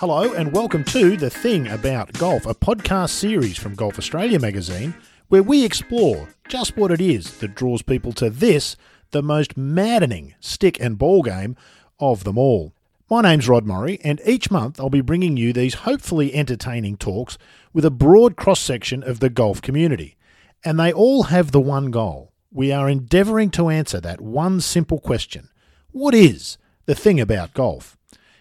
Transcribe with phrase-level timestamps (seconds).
[0.00, 4.94] Hello, and welcome to The Thing About Golf, a podcast series from Golf Australia magazine
[5.26, 8.76] where we explore just what it is that draws people to this,
[9.10, 11.56] the most maddening stick and ball game
[11.98, 12.72] of them all.
[13.10, 17.36] My name's Rod Murray, and each month I'll be bringing you these hopefully entertaining talks
[17.72, 20.16] with a broad cross section of the golf community.
[20.64, 22.30] And they all have the one goal.
[22.52, 25.50] We are endeavouring to answer that one simple question
[25.90, 27.97] What is the thing about golf?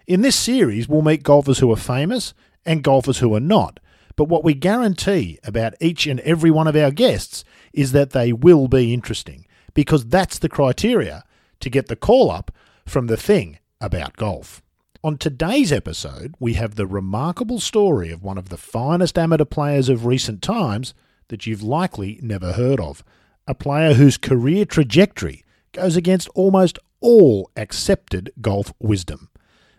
[0.08, 2.34] In this series, we'll meet golfers who are famous
[2.66, 3.82] and golfers who are not.
[4.16, 7.44] But what we guarantee about each and every one of our guests
[7.74, 11.26] is that they will be interesting, because that's the criteria
[11.60, 12.52] to get the call up
[12.86, 14.62] from the thing about golf.
[15.04, 19.90] On today's episode, we have the remarkable story of one of the finest amateur players
[19.90, 20.94] of recent times
[21.28, 23.04] that you've likely never heard of.
[23.46, 29.30] A player whose career trajectory goes against almost all accepted golf wisdom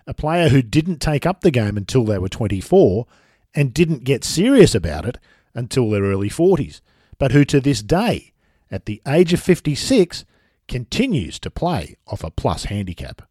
[0.09, 3.07] a player who didn't take up the game until they were 24
[3.55, 5.19] and didn't get serious about it
[5.55, 6.81] until their early 40s,
[7.19, 8.33] but who to this day,
[8.71, 10.25] at the age of 56,
[10.67, 13.23] continues to play off a plus handicap.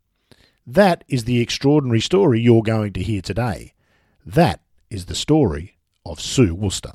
[0.66, 3.74] That is the extraordinary story you're going to hear today.
[4.26, 6.94] That is the story of Sue Wooster.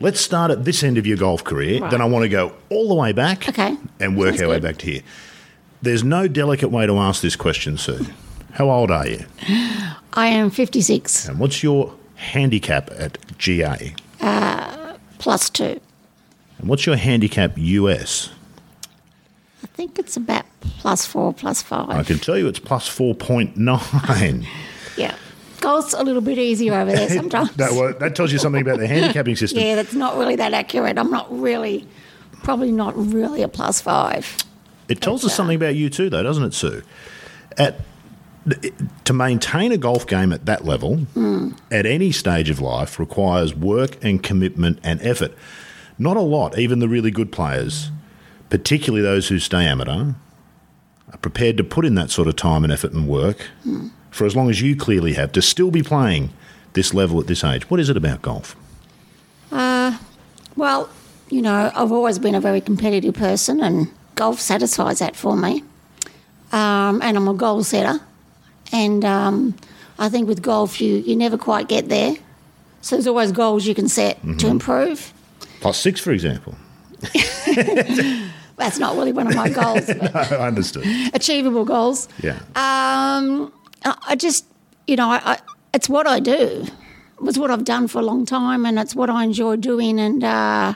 [0.00, 1.80] Let's start at this end of your golf career.
[1.80, 1.90] Right.
[1.90, 3.76] Then I want to go all the way back Okay.
[4.00, 5.02] and work Sounds our way back to here.
[5.82, 8.06] There's no delicate way to ask this question, Sue.
[8.56, 9.22] How old are you?
[10.14, 13.94] I am 56 And what's your handicap at GA?
[14.18, 15.78] Uh, plus two.
[16.58, 18.30] And what's your handicap US?
[19.62, 21.90] I think it's about plus four, plus five.
[21.90, 24.46] I can tell you it's plus 4.9.
[24.96, 25.14] Yeah.
[25.60, 27.54] Golf's a little bit easier over there sometimes.
[27.56, 29.60] that, well, that tells you something about the handicapping system.
[29.60, 30.96] yeah, that's not really that accurate.
[30.96, 31.86] I'm not really,
[32.42, 34.34] probably not really a plus five.
[34.88, 36.82] It tells us something uh, about you too, though, doesn't it, Sue?
[37.58, 37.78] At
[39.04, 41.06] to maintain a golf game at that level,
[41.70, 45.34] at any stage of life, requires work and commitment and effort.
[45.98, 46.58] Not a lot.
[46.58, 47.90] Even the really good players,
[48.50, 50.12] particularly those who stay amateur,
[51.12, 53.48] are prepared to put in that sort of time and effort and work
[54.10, 56.30] for as long as you clearly have to still be playing
[56.72, 57.68] this level at this age.
[57.70, 58.56] What is it about golf?
[60.56, 60.88] Well,
[61.28, 65.62] you know, I've always been a very competitive person, and golf satisfies that for me.
[66.50, 68.00] Um, and I'm a goal setter,
[68.72, 69.54] and um,
[69.98, 72.14] I think with golf, you you never quite get there.
[72.80, 75.12] So there's always goals you can set to improve.
[75.60, 76.54] Plus six, for example.
[78.56, 80.84] That's not really one of my goals, but I understood.
[81.12, 82.08] achievable goals.
[82.22, 82.38] Yeah.
[82.54, 83.52] Um,
[83.84, 84.46] I I just,
[84.86, 85.38] you know, I, I,
[85.74, 86.66] it's what I do.
[87.22, 89.98] It's what I've done for a long time, and it's what I enjoy doing.
[89.98, 90.74] And uh,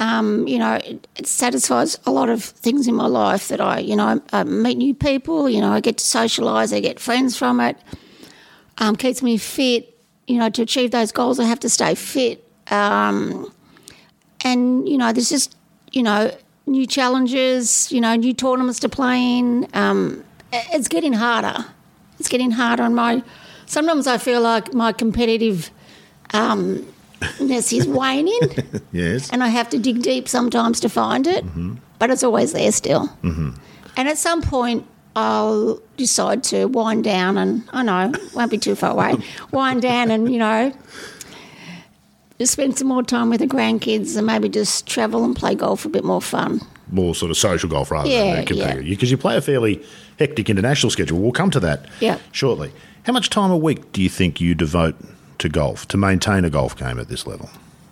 [0.00, 3.94] um, you know, it, satisfies a lot of things in my life that I, you
[3.94, 5.48] know, I meet new people.
[5.48, 6.74] You know, I get to socialise.
[6.74, 7.76] I get friends from it.
[8.78, 9.88] Um, keeps me fit.
[10.26, 12.44] You know, to achieve those goals, I have to stay fit.
[12.70, 13.52] Um,
[14.44, 15.56] and you know, there's just,
[15.92, 16.34] you know,
[16.66, 17.92] new challenges.
[17.92, 19.68] You know, new tournaments to play in.
[19.74, 21.66] Um, it's getting harder.
[22.18, 23.22] It's getting harder, on my
[23.66, 25.70] sometimes I feel like my competitive
[27.40, 28.40] um, he's is waning,
[28.92, 29.30] Yes.
[29.30, 31.44] and I have to dig deep sometimes to find it.
[31.98, 33.08] But it's always there still.
[33.22, 33.50] Mm-hmm.
[33.96, 34.84] And at some point,
[35.14, 39.16] I'll decide to wind down, and I know won't be too far away.
[39.52, 40.72] wind down, and you know.
[42.38, 45.84] Just spend some more time with the grandkids and maybe just travel and play golf
[45.84, 46.60] a bit more fun.
[46.90, 48.84] more sort of social golf rather Yeah, than competitive.
[48.84, 48.90] yeah.
[48.90, 49.80] Because you play a fairly
[50.18, 51.18] hectic international schedule.
[51.20, 52.18] We'll come to that Yeah.
[52.32, 52.72] shortly.
[53.04, 54.96] How much time a week do you think you devote
[55.42, 57.50] to golf to maintain a golf game at this level?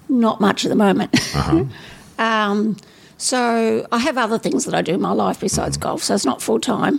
[0.09, 1.15] Not much at the moment.
[2.19, 2.77] um,
[3.16, 6.25] so I have other things that I do in my life besides golf, so it's
[6.25, 6.99] not full time.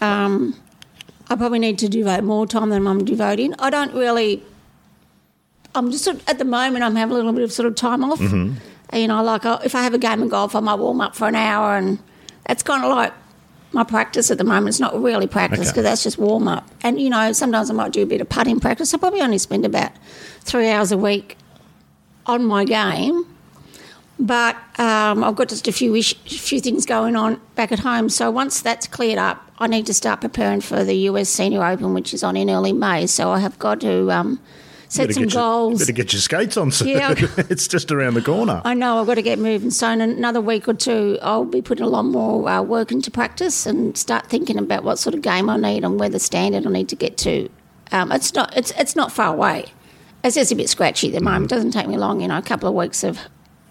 [0.00, 0.54] Um,
[1.30, 3.54] I probably need to devote more time than I'm devoting.
[3.58, 4.42] I don't really.
[5.74, 6.84] I'm just sort of- at the moment.
[6.84, 8.20] I'm having a little bit of sort of time off.
[8.92, 11.16] You know, like uh, if I have a game of golf, I might warm up
[11.16, 11.98] for an hour, and
[12.46, 13.12] that's kind of like
[13.74, 14.68] my practice at the moment.
[14.68, 15.68] It's not really practice Okay.
[15.68, 16.68] because that's just warm up.
[16.82, 18.94] And you know, sometimes I might do a bit of putting practice.
[18.94, 19.92] I probably only spend about
[20.40, 21.36] three hours a week
[22.26, 23.26] on my game,
[24.18, 28.08] but um, I've got just a few ish, few things going on back at home.
[28.08, 31.94] So once that's cleared up, I need to start preparing for the US Senior Open,
[31.94, 33.06] which is on in early May.
[33.06, 34.40] So I have got to um,
[34.94, 35.78] set some get your- goals.
[35.80, 36.70] better get your skates on.
[36.84, 37.14] Yeah.
[37.50, 38.62] it's just around the corner.
[38.64, 39.70] I know I've got to get moving.
[39.70, 43.10] So in another week or two, I'll be putting a lot more uh, work into
[43.10, 46.66] practice and start thinking about what sort of game I need and where the standard
[46.66, 47.48] I need to get to.
[47.92, 49.66] Um, it's not it's it's not far away.
[50.22, 51.52] It's just a bit scratchy at the moment.
[51.52, 53.18] It doesn't take me long, you know, a couple of weeks of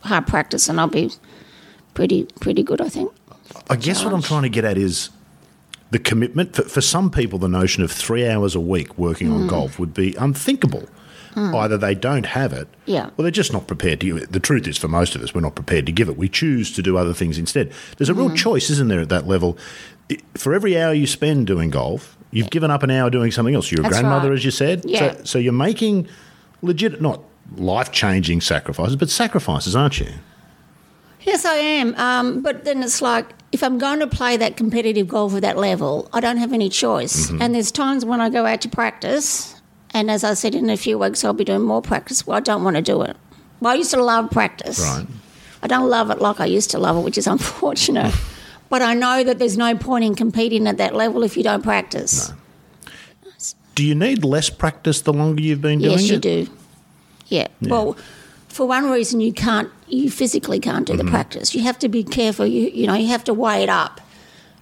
[0.02, 1.10] hard practice, and I'll be
[1.94, 3.12] pretty pretty good, I think.
[3.70, 5.10] I guess what I'm trying to get at is
[5.92, 9.42] the commitment for, for some people, the notion of three hours a week working Mm.
[9.42, 10.84] on golf would be unthinkable.
[11.36, 13.10] Either they don't have it, Yeah.
[13.18, 14.32] or they're just not prepared to give it.
[14.32, 16.18] The truth is, for most of us, we're not prepared to give it.
[16.18, 17.72] We choose to do other things instead.
[17.98, 18.36] There's a real Mm.
[18.36, 19.58] choice, isn't there, at that level?
[20.36, 23.72] For every hour you spend doing golf, you've given up an hour doing something else.
[23.72, 24.38] You're a That's grandmother, right.
[24.38, 24.84] as you said.
[24.86, 25.14] Yeah.
[25.18, 26.08] So, so you're making
[26.62, 27.22] legit, not
[27.58, 30.08] life changing sacrifices, but sacrifices, aren't you?
[31.22, 31.96] Yes, I am.
[31.96, 35.58] Um, but then it's like if I'm going to play that competitive golf at that
[35.58, 37.28] level, I don't have any choice.
[37.28, 37.42] Mm-hmm.
[37.42, 39.56] And there's times when I go out to practice,
[39.94, 42.26] and as I said, in a few weeks I'll be doing more practice.
[42.26, 43.16] Well, I don't want to do it.
[43.60, 44.80] Well, I used to love practice.
[44.80, 45.08] Right.
[45.62, 48.14] I don't love it like I used to love it, which is unfortunate.
[48.70, 51.64] but I know that there's no point in competing at that level if you don't
[51.64, 52.34] practice.
[53.76, 56.02] Do you need less practice the longer you've been doing it?
[56.02, 56.22] Yes, you it?
[56.22, 56.48] do.
[57.28, 57.48] Yeah.
[57.62, 57.98] Well,
[58.50, 60.98] for one reason, you can't, you physically can't Mm-hmm.
[60.98, 61.56] do the practice.
[61.56, 62.46] You have to be careful.
[62.46, 64.00] You, you know, you have to weigh it up.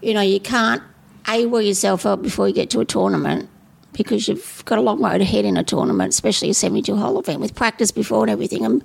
[0.01, 0.81] You know, you can't
[1.27, 3.49] a wear yourself up before you get to a tournament
[3.93, 7.39] because you've got a long road ahead in a tournament, especially a 72 hole event
[7.41, 8.65] with practice before and everything.
[8.65, 8.83] And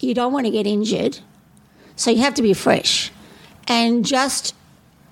[0.00, 1.18] you don't want to get injured,
[1.96, 3.10] so you have to be fresh.
[3.68, 4.54] And just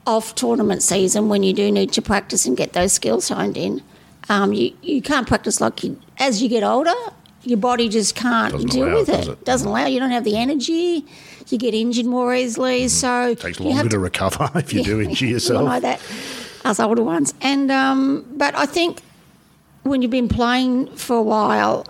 [0.06, 3.82] off tournament season, when you do need to practice and get those skills honed in,
[4.28, 6.94] um, you, you can't practice like you, as you get older.
[7.44, 9.16] Your body just can't Doesn't deal allow with it, it.
[9.16, 9.44] does it?
[9.44, 9.86] Doesn't allow.
[9.86, 11.04] You don't have the energy.
[11.48, 12.86] You get injured more easily.
[12.86, 13.40] So Mm-hmm.
[13.40, 15.64] Takes you longer have to, recover if you do injure yourself.
[15.68, 16.00] know that,
[16.64, 17.34] as older ones.
[17.40, 19.02] And um, but I think
[19.82, 21.86] when you've been playing for a while,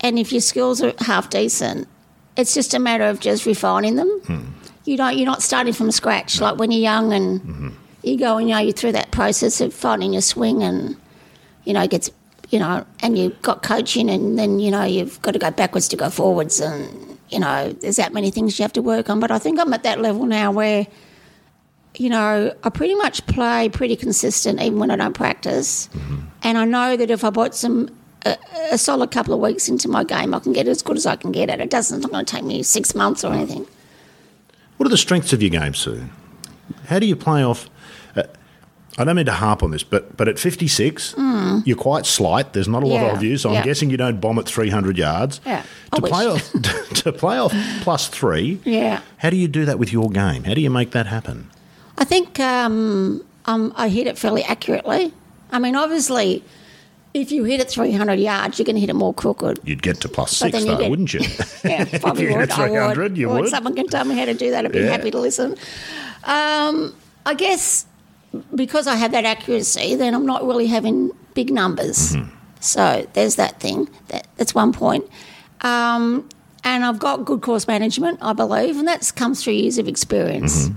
[0.00, 1.88] and if your skills are half decent,
[2.36, 4.08] it's just a matter of just refining them.
[4.26, 4.40] Hmm.
[4.84, 5.16] You don't.
[5.16, 7.68] You're not starting from scratch like when you're young and Mm-hmm.
[8.02, 10.96] you go and you know you're through that process of finding your swing and
[11.64, 12.10] you know it gets
[12.50, 15.88] you know and you've got coaching and then you know you've got to go backwards
[15.88, 19.20] to go forwards and you know there's that many things you have to work on.
[19.20, 20.86] But I think I'm at that level now where
[21.96, 25.88] you know, I pretty much play pretty consistent even when I don't practice.
[26.42, 27.90] And I know that if I put some
[28.24, 28.36] a,
[28.72, 31.16] a solid couple of weeks into my game, I can get as good as I
[31.16, 31.60] can get it.
[31.60, 31.98] It doesn't.
[31.98, 33.66] It's not going to take me six months or anything.
[34.76, 36.04] What are the strengths of your game, Sue?
[36.86, 37.68] How do you play off?
[38.16, 38.24] Uh,
[38.98, 41.14] I don't mean to harp on this, but but at 56,
[41.64, 42.52] you're quite slight.
[42.52, 43.02] There's not a lot.
[43.02, 43.64] Yeah, of you, so I'm yeah.
[43.64, 45.40] guessing you don't bomb at 300 yards.
[45.44, 45.62] Yeah,
[45.92, 46.52] I To play off
[47.02, 47.52] to play off
[47.82, 48.60] plus three.
[48.64, 49.00] Yeah.
[49.18, 50.44] How do you do that with your game?
[50.44, 51.50] How do you make that happen?
[52.04, 55.10] I think um, um, I hit it fairly accurately.
[55.50, 56.44] I mean, obviously,
[57.14, 59.58] if you hit it 300 yards, you're going to hit it more crooked.
[59.64, 61.20] You'd get to plus six, though, get- wouldn't you?
[61.64, 62.50] Yeah, probably you hit would.
[62.50, 63.16] I 300, would.
[63.16, 63.48] you Or would.
[63.48, 64.66] Someone can tell me how to do that.
[64.66, 64.88] I'd be Yeah.
[64.90, 65.52] happy to listen.
[66.24, 67.86] Um, I guess
[68.54, 72.12] because I have that accuracy, then I'm not really having big numbers.
[72.16, 72.36] Mm-hmm.
[72.60, 73.88] So there's that thing.
[74.08, 75.06] That, that's one point.
[75.62, 76.28] Um,
[76.64, 80.64] and I've got good course management, I believe, and that's come through years of experience.
[80.68, 80.74] Mm-hmm.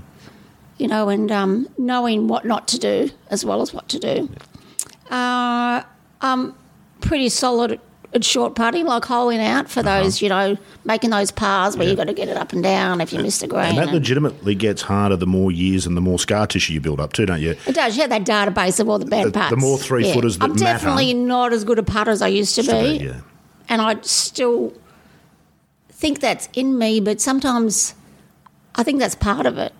[0.78, 4.30] You know, and um, knowing what not to do as well as what to do.
[5.10, 5.82] Uh,
[6.20, 6.54] I'm
[7.00, 7.80] pretty solid
[8.14, 10.02] at, short putting, like holing out for Uh-huh.
[10.02, 13.00] those, you know, making those pars where you've got to get it up and down
[13.00, 13.64] if you miss the green.
[13.70, 16.80] And that and- legitimately gets harder the more years and the more scar tissue you
[16.80, 17.56] build up too, don't you?
[17.66, 17.96] It does.
[17.96, 21.12] You have that database of all the bad The- the more three-footers that I'm definitely
[21.12, 21.26] matter.
[21.26, 23.12] not as good a putter as I used to be, Yeah.
[23.68, 24.72] and I still
[25.90, 27.00] think that's in me.
[27.00, 27.94] But sometimes
[28.76, 29.72] I think that's part of it.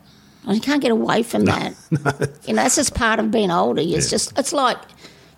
[0.49, 1.75] I can't get away from that.
[2.47, 3.81] You know, that's just part of being older.
[3.83, 4.11] It's Yeah.
[4.17, 4.79] just it's like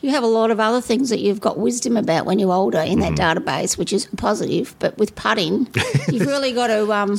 [0.00, 2.78] you have a lot of other things that you've got wisdom about when you're older
[2.80, 3.16] in Mm-hmm.
[3.16, 4.74] that database, which is positive.
[4.78, 5.66] But with putting,
[6.10, 7.10] you've really got to um,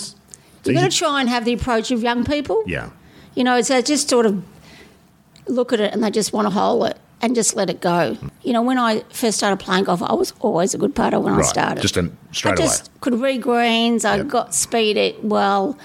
[0.65, 2.63] you've got to try and have the approach of young people.
[2.65, 2.89] Yeah.
[3.35, 4.43] You know, so just sort of
[5.47, 8.17] look at it and they just want to hole it and just let it go.
[8.43, 11.33] You know, when I first started playing golf, I was always a good putter when
[11.33, 11.81] I started.
[11.81, 11.95] Just
[12.31, 12.65] straight I away.
[12.65, 14.05] just could read greens.
[14.05, 14.27] I Yep.
[14.27, 15.77] got speed it well.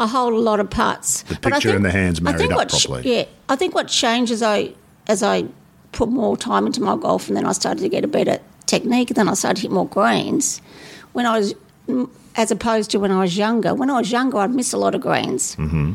[0.00, 1.22] I hold a lot of putts.
[1.22, 3.16] The picture think- and the hands I married think up what properly.
[3.16, 4.72] yeah, I think what changed as I
[5.06, 5.44] as I
[5.92, 9.10] put more time into my golf, and then I started to get a better technique.
[9.10, 10.60] And Then I started to hit more greens.
[11.12, 11.54] When I was,
[11.88, 13.74] mm, as opposed to when I was younger.
[13.74, 15.54] When I was younger, I'd miss a lot of greens.
[15.56, 15.92] Mm-hmm.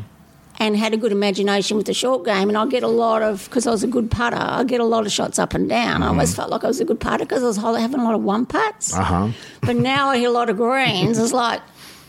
[0.60, 3.44] And had a good imagination with the short game, and I'd get a lot of
[3.44, 4.36] because I was a good putter.
[4.40, 6.02] I'd get a lot of shots up and down.
[6.02, 8.14] I always felt like I was a good putter because I was having a lot
[8.14, 8.92] of one putts.
[8.94, 9.28] Uh huh.
[9.62, 11.16] But now I hit a lot of greens.
[11.18, 11.60] It's like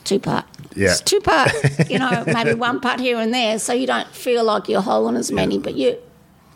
[0.03, 0.45] two putt.
[0.75, 0.91] Yeah.
[0.91, 1.53] It's two putt.
[1.89, 5.17] You know, maybe one putt here and there, so you don't feel like you're holding
[5.17, 5.57] as many.
[5.57, 5.97] But you,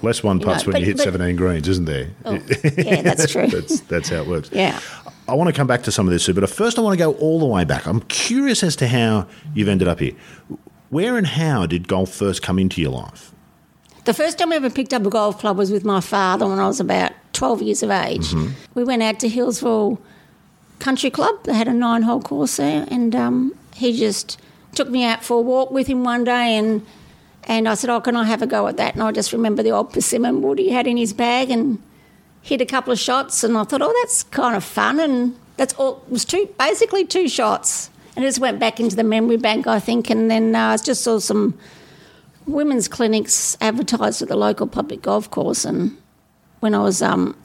[0.01, 2.09] Less one putts know, when but- you hit but- 17 greens, isn't there?
[2.25, 2.33] oh,
[2.77, 3.47] yeah, that's true.
[3.47, 4.49] that's that's how it works.
[4.51, 4.79] Yeah.
[5.27, 6.97] I want to come back to some of this, Sue, but first I want to
[6.97, 7.87] go all the way back.
[7.87, 10.11] I'm curious as to how you've ended up here.
[10.89, 13.31] Where and how did golf first come into your life?
[14.03, 16.59] The first time I ever picked up a golf club was with my father when
[16.59, 18.27] I was about 12 years of age.
[18.33, 18.51] Mm-hmm.
[18.75, 19.97] We went out to Healesville
[20.79, 21.41] Country Club.
[21.45, 24.39] They had a nine hole course there, and um, he just
[24.75, 26.85] took me out for a walk with him one day and
[27.45, 29.63] And I said, "Oh, can I have a go at that?" And I just remember
[29.63, 31.77] the old persimmon wood he had in his bag, and
[32.41, 33.43] hit a couple of shots.
[33.43, 36.01] And I thought, "Oh, that's kind of fun." And that's all.
[36.07, 39.67] It was two, basically two shots, and it just went back into the memory bank,
[39.67, 40.09] I think.
[40.09, 41.53] And then uh, I just saw some
[42.47, 45.97] women's clinics advertised at the local public golf course, and
[46.61, 47.35] when I was, um,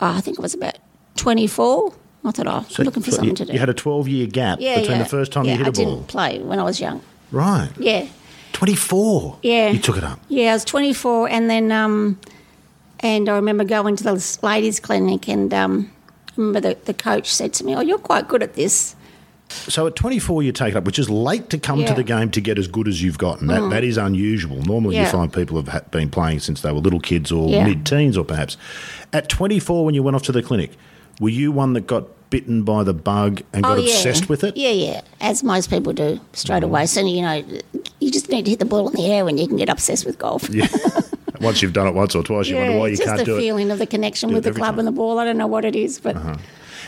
[0.00, 0.78] I think it was about
[1.14, 1.92] twenty four.
[2.26, 3.52] I thought, oh, I'm looking for So something you, to do.
[3.52, 5.02] you had a 12 year gap yeah, between yeah.
[5.02, 5.92] the first time yeah, you hit a I ball.
[5.92, 7.02] I didn't play when I was young.
[7.30, 7.68] Right.
[7.78, 8.06] Yeah,
[8.54, 9.38] 24.
[9.42, 9.70] Yeah.
[9.70, 10.20] You took it up.
[10.28, 10.50] yeah.
[10.50, 12.18] I was 24, and then um,
[13.00, 15.90] and I remember going to the ladies' clinic, and um,
[16.36, 18.96] remember the, the coach said to me, "Oh, you're quite good at this."
[19.50, 21.92] So at 24, you take it up, which is late to come to Yeah.
[21.92, 21.96] Mm.
[21.96, 23.46] the game to get as good as you've gotten.
[23.48, 24.56] That, that is unusual.
[24.62, 27.66] Normally, you find people have ha- been playing since they were little kids or Yeah.
[27.66, 28.56] mid teens, or perhaps.
[29.12, 30.72] At 24, when you went off to the clinic,
[31.20, 33.92] were you one that got bitten by the bug and got oh, yeah.
[33.94, 34.56] obsessed with it?
[34.56, 36.66] Yeah, yeah, as most people do straight Mm.
[36.66, 36.86] away.
[36.86, 37.42] So you know,
[38.00, 40.04] you just need to hit the ball in the air when you can get obsessed
[40.06, 40.48] with golf.
[40.50, 40.66] Yeah.
[41.40, 43.26] Once you've done it once or twice, you wonder why you can't do it.
[43.26, 44.70] Just the feeling of the connection do with the club time.
[44.74, 44.78] Uh-huh.
[44.80, 45.18] and the ball.
[45.18, 46.16] I don't know what it is, but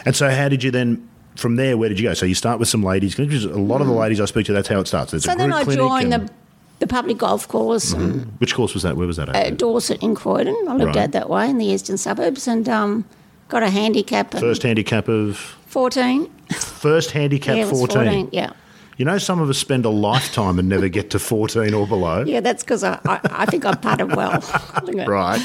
[0.07, 1.07] And so, how did you then?
[1.35, 2.15] From there, where did you go?
[2.15, 3.15] So you start with some ladies.
[3.17, 5.11] Because a lot of the ladies I speak to, that's how it starts.
[5.11, 5.33] There's Mm.
[5.33, 6.31] so then I joined the
[6.79, 8.97] the public golf course and Which course was that?
[8.97, 9.37] Where was that at?
[9.37, 10.57] at Dorset in Croydon.
[10.69, 10.97] I lived Right.
[11.05, 13.05] out that way in the eastern suburbs and um,
[13.49, 15.37] got a handicap First handicap of
[15.67, 16.31] 14.
[16.59, 17.89] first handicap yeah, 14.
[17.97, 18.29] 14.
[18.33, 18.53] Yeah.
[18.99, 22.25] You know, some of us spend a lifetime and never get to 14 or below.
[22.25, 24.43] Yeah, that's because I, I, I think I putted well.
[25.07, 25.39] Right.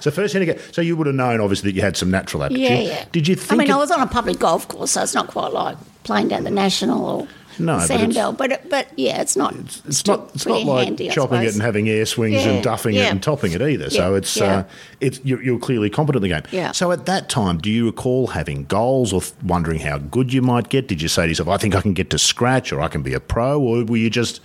[0.00, 0.58] So first handicap.
[0.72, 2.64] So you would have known, obviously, that you had some natural aptitude.
[2.66, 3.04] Yeah, yeah.
[3.12, 3.52] Did you think.
[3.52, 5.76] I mean, it- I was on a public golf course, so it's not quite like
[6.04, 8.36] playing down the national or No, the but it's- Sandbelt.
[8.38, 9.54] But it, but yeah, it's not.
[9.54, 10.30] it's not.
[10.34, 13.22] It's not like handy, chopping it and having air swings Yeah, and duffing it and
[13.22, 13.90] topping it either.
[13.90, 14.44] So it's yeah.
[14.44, 14.64] uh,
[15.00, 16.48] it's you're, you're clearly competent in the game.
[16.52, 16.72] Yeah.
[16.72, 20.68] So at that time, do you recall having goals or wondering how good you might
[20.68, 20.88] get?
[20.88, 23.02] Did you say to yourself, "I think I can get to scratch," or "I can
[23.02, 24.40] be a pro," or were you just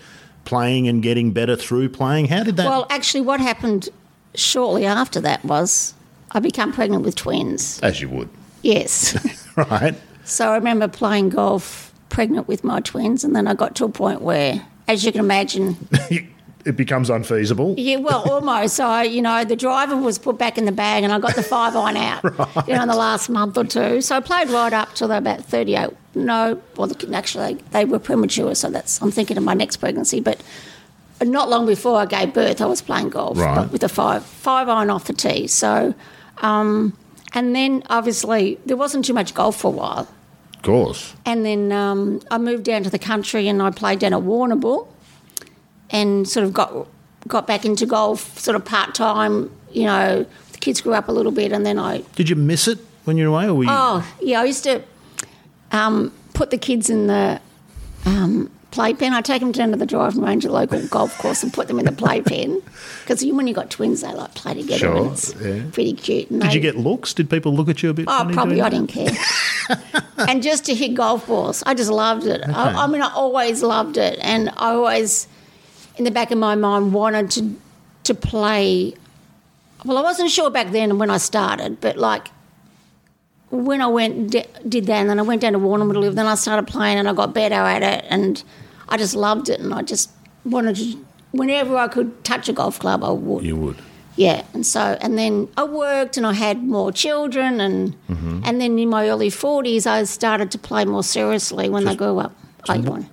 [0.46, 2.28] playing and getting better through playing?
[2.28, 2.66] How did that?
[2.68, 3.90] Well, actually, what happened
[4.36, 5.94] shortly after that was
[6.32, 7.80] I became pregnant with twins.
[7.82, 8.28] as you would,
[8.64, 9.16] Yes.
[9.56, 9.96] right?
[10.26, 13.90] so I remember playing golf pregnant with my twins, and then I got to a
[13.90, 15.76] point where, as you can imagine,
[16.66, 17.76] it becomes unfeasible.
[17.78, 18.76] Yeah, well, almost.
[18.78, 21.44] So, you know, the driver was put back in the bag and I got the
[21.44, 22.24] five iron out,
[22.68, 24.00] you know, in the last month or two.
[24.02, 25.90] So I played right up till about 38.
[26.16, 30.22] No, well, the- actually, they were premature, so that's, I'm thinking of my next pregnancy.
[30.22, 30.42] But
[31.22, 33.56] not long before I gave birth, I was playing golf Right.
[33.56, 35.48] but with a five, five iron off the tee.
[35.48, 35.94] So,
[36.38, 36.96] um,
[37.34, 40.08] and then obviously there wasn't too much golf for a while.
[40.64, 41.14] Of course.
[41.26, 44.88] And then um, I moved down to the country and I played down at Warrnambool
[45.90, 46.88] and sort of got
[47.28, 49.52] got back into golf sort of part time.
[49.74, 52.70] You know, the kids grew up a little bit and then I Did you miss
[52.70, 53.70] it when you were away, or were you?
[53.70, 54.82] oh yeah I used to
[55.74, 57.42] um, put the kids in the
[58.06, 59.14] um, playpen.
[59.14, 61.80] I take them down to the driving range the local golf course and put them
[61.80, 62.62] in the playpen
[63.02, 65.64] because when you got twins they like play together Sure, and it's yeah.
[65.72, 66.30] pretty cute.
[66.30, 67.14] And Did they- you get looks?
[67.14, 68.06] Did people look at you a bit?
[68.08, 69.12] Oh, probably I didn't care.
[70.18, 72.42] and just to hit golf balls, I just loved it.
[72.50, 75.28] I, I mean, I always loved it, and I always,
[75.98, 77.56] in the back of my mind, wanted to
[78.06, 78.94] to play.
[79.86, 82.28] Well, I wasn't sure back then when I started, but like
[83.52, 86.16] when I went did that, and then I went down to Warrnambool to live.
[86.16, 88.44] Then I started playing, and I got better at it, and
[88.94, 90.10] I just loved it, and I just
[90.46, 91.06] wanted to.
[91.32, 93.44] Whenever I could touch a golf club, I would.
[93.44, 93.78] You would.
[94.16, 98.42] Yeah, and so and then I worked and I had more children and Mm-hmm.
[98.46, 102.20] and then in my early forties I started to play more seriously when they grew
[102.20, 102.36] up.
[102.70, 103.10] I won.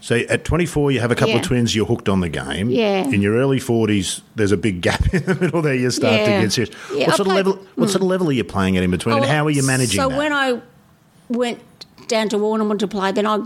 [0.00, 1.74] So at 24, you have a couple of twins.
[1.74, 2.70] You're hooked on the game.
[2.70, 3.08] Yeah.
[3.10, 5.74] In your early 40s, there's a big gap in the middle there.
[5.74, 6.72] You start to get serious.
[6.94, 7.52] Yeah, what I sort of level?
[7.74, 9.66] What sort of level are you playing at in between, and Oh, how are you
[9.66, 10.16] managing So that?
[10.16, 10.60] when I
[11.28, 11.58] went
[12.06, 13.40] down to Warrnambool to play, then I,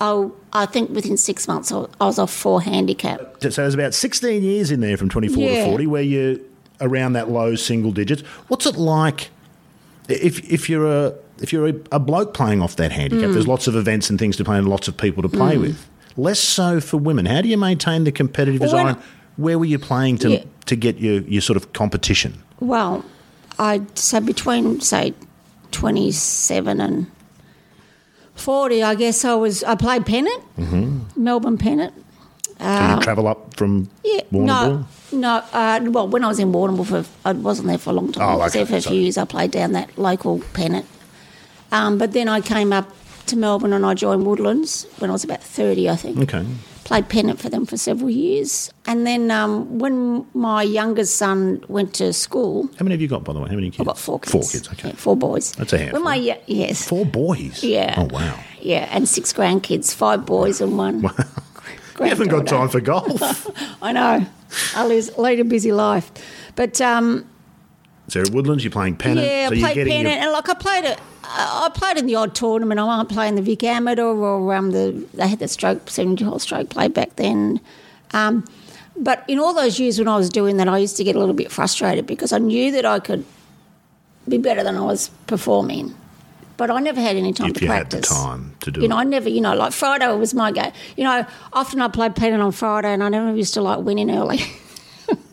[0.00, 3.20] I, I think within six months I I was off four handicap.
[3.40, 6.36] so there's about 16 years in there from 24 to 40 where you're
[6.80, 8.22] around that low single digits.
[8.48, 9.28] What's it like
[10.08, 13.28] if if you're a if you're a, a bloke playing off that handicap?
[13.30, 13.32] Mm.
[13.34, 15.86] There's lots of events and things to play and lots of people to play with.
[16.16, 17.26] Less so for women.
[17.26, 18.96] How do you maintain the competitive Well, design?
[19.36, 20.44] Where were you playing to Yeah.
[20.66, 22.42] to get your, your sort of competition?
[22.58, 23.04] Well,
[23.58, 25.14] I'd say between say
[25.70, 27.06] twenty seven and
[28.40, 29.62] forty, I guess I was.
[29.64, 31.22] I played pennant, Mm-hmm.
[31.24, 31.94] Melbourne pennant.
[32.58, 34.44] Can you travel up from Uh, Yeah, Warrnambool?
[34.46, 35.42] no, no.
[35.52, 38.22] Uh, well, when I was in Warrnambool, for I wasn't there for a long time.
[38.28, 39.16] Oh, I was there for a few years.
[39.16, 40.84] I played down that local pennant.
[41.72, 42.88] Um, but then I came up
[43.26, 46.18] to Melbourne and I joined Woodlands when I was about thirty, I think.
[46.18, 46.44] Okay.
[46.90, 51.94] Played pennant for them for several years, and then um, when my youngest son went
[51.94, 53.48] to school, How many have you got, by the way?
[53.48, 53.78] How many kids?
[53.78, 54.32] I've got four kids.
[54.32, 54.88] Four kids, okay.
[54.88, 55.52] Yeah, four boys.
[55.52, 56.00] That's a handful.
[56.00, 57.62] When my yes, Four boys?
[57.62, 57.94] Yeah.
[57.96, 58.36] Oh, wow.
[58.60, 61.14] yeah, and six grandkids, five boys and one Wow.
[62.00, 63.46] You haven't got time for golf.
[63.82, 64.26] I know.
[64.74, 66.10] I lead, lead a busy life.
[66.56, 67.24] But um,
[68.08, 69.28] so at Woodlands, you're playing pennant.
[69.28, 71.00] yeah, so I played pennant, your, and like I played it.
[71.32, 72.80] I played in the odd tournament.
[72.80, 76.24] I might play in the Vic Amateur or um, the they had the stroke seventy
[76.24, 77.60] hole stroke play back then.
[78.12, 78.44] Um,
[78.96, 81.18] but in all those years when I was doing that, I used to get a
[81.18, 83.24] little bit frustrated because I knew that I could
[84.28, 85.94] be better than I was performing.
[86.56, 88.88] But I never had any time if to you had the time to do You
[88.88, 89.00] know, it.
[89.00, 90.72] I never, you know, like Friday was my game.
[90.96, 94.10] You know, often I played pennant on Friday, and I never used to like winning
[94.10, 94.40] early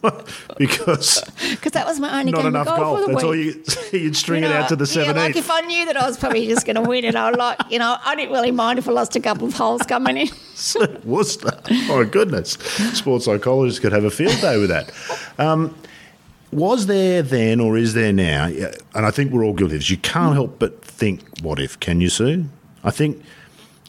[0.57, 2.79] because because that was my only not game enough of golf.
[2.79, 2.99] golf.
[2.99, 3.63] for the That's all you.
[3.99, 6.17] You'd string You it out to the Yeah, like if I knew that I was
[6.17, 8.87] probably just going to win it, I like, you know, I didn't really mind if
[8.87, 10.29] I lost a couple of holes coming in.
[11.03, 11.59] Wooster.
[11.87, 12.51] my goodness.
[12.93, 14.91] Sports psychologists could have a field day with that.
[15.37, 15.75] Um,
[16.51, 18.45] was there then, or is there now?
[18.45, 19.89] And I think we're all guilty of this.
[19.89, 21.79] You can't help but think, what if?
[21.79, 22.45] Can you, Sue?
[22.83, 23.23] I think.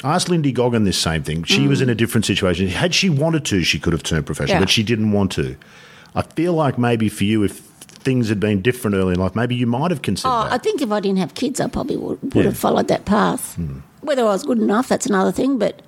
[0.05, 1.43] I asked Lindy Goggin this same thing.
[1.45, 2.69] She was in a different situation.
[2.69, 4.61] Had she wanted to, she could have turned professional, Yeah.
[4.61, 5.57] but she didn't want to.
[6.15, 9.55] I feel like maybe for you, if things had been different early in life, maybe
[9.57, 10.53] you might have considered Oh, that.
[10.53, 12.43] I think if I didn't have kids, I probably would, would Yeah.
[12.45, 13.59] have followed that path.
[14.01, 15.83] Whether I was good enough, that's another thing, but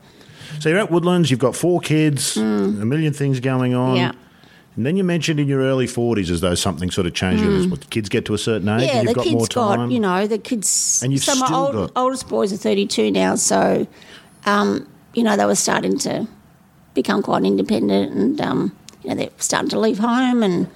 [0.58, 3.94] So you're at Woodlands, you've got four kids, a million things going on.
[3.96, 3.98] Mm.
[3.98, 4.12] Yeah.
[4.76, 7.42] And then you mentioned in your early 40s as though something sort of changed.
[7.42, 7.70] Mm.
[7.70, 9.48] What, the kids get to a certain age yeah, and the you've got more kids
[9.48, 9.78] time.
[9.78, 11.00] got, you know, the kids.
[11.02, 13.86] And you've so my old, got- oldest boys are 32 now, so,
[14.46, 16.26] um, you know, they were starting to
[16.94, 20.68] become quite independent and, um, you know, they're starting to leave home and,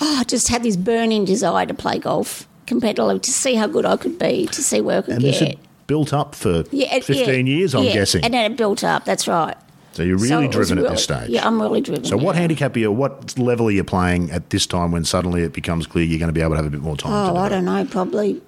[0.00, 3.84] oh, I just had this burning desire to play golf competitively, to see how good
[3.84, 5.30] I could be, to see where I could and get.
[5.32, 8.24] this had built up for Yeah, it- 15 yeah, years, I'm yeah, guessing.
[8.24, 9.56] And then it built up, that's right.
[9.92, 11.28] So you're really was driven at this stage.
[11.28, 12.04] Yeah, I'm really driven.
[12.04, 12.40] so what yeah.
[12.42, 15.86] handicap are you, what level are you playing at this time when suddenly it becomes
[15.86, 17.12] clear you're going to be able to have a bit more time?
[17.12, 18.40] Oh, to I don't know, probably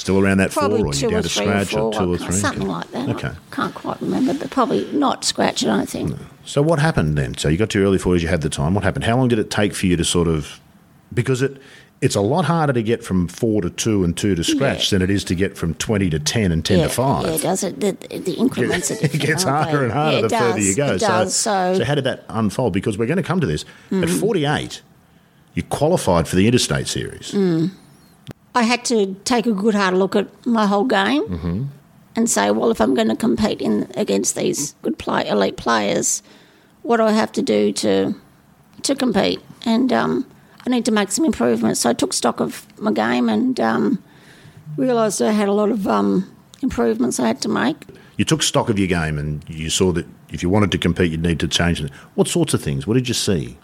[0.00, 2.32] Still around that four or you're down to scratch or two or three?
[2.32, 3.06] something like that.
[3.10, 3.28] Okay.
[3.28, 5.62] I can't quite remember, but probably not scratch.
[5.62, 6.16] I don't think.
[6.42, 7.36] So what happened then?
[7.36, 8.72] So you got to your early 40s, you had the time.
[8.72, 9.04] What happened?
[9.04, 10.58] How long did it take for you to sort of
[11.12, 11.60] because it
[12.00, 14.98] it's a lot harder to get from 4 to 2 and 2 to scratch Yeah.
[14.98, 17.26] than it is to get from 20 to 10 and 10 yeah, to 5.
[17.26, 17.78] Yeah, does it?
[17.80, 20.94] The, the increments it gets harder and harder Yeah, it the further you go.
[20.94, 21.34] It does.
[21.36, 22.72] So, so how did that unfold?
[22.72, 23.64] Because we're going to come to this.
[23.90, 24.18] At Mm.
[24.20, 24.80] 48,
[25.54, 27.32] you qualified for the Interstate Series.
[27.32, 27.70] Mm.
[28.54, 31.64] I had to take a good hard look at my whole game Mm-hmm.
[32.16, 36.22] and say, well, if I'm going to compete in against these good play, elite players,
[36.82, 38.14] what do I have to do to
[38.82, 39.40] to compete?
[39.66, 40.26] And um,
[40.70, 41.80] I need to make some improvements.
[41.80, 44.02] So I took stock of my game and um,
[44.76, 46.30] realised I had a lot of um,
[46.62, 47.76] improvements I had to make.
[48.16, 51.10] You took stock of your game and you saw that if you wanted to compete,
[51.10, 51.90] you'd need to change it.
[52.14, 52.86] What sorts of things?
[52.86, 53.58] What did you see?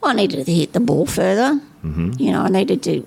[0.00, 1.60] Well, I needed to hit the ball further.
[1.84, 2.12] Mm-hmm.
[2.18, 3.04] You know, I needed to,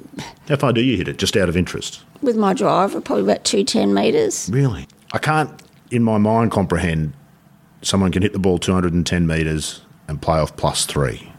[0.50, 2.02] How far do you hit it, just out of interest?
[2.22, 4.50] with my driver, probably about 210 metres.
[4.52, 4.88] Really?
[5.12, 7.14] I can't, in my mind, comprehend
[7.82, 11.33] someone can hit the ball 210 metres and play off plus three.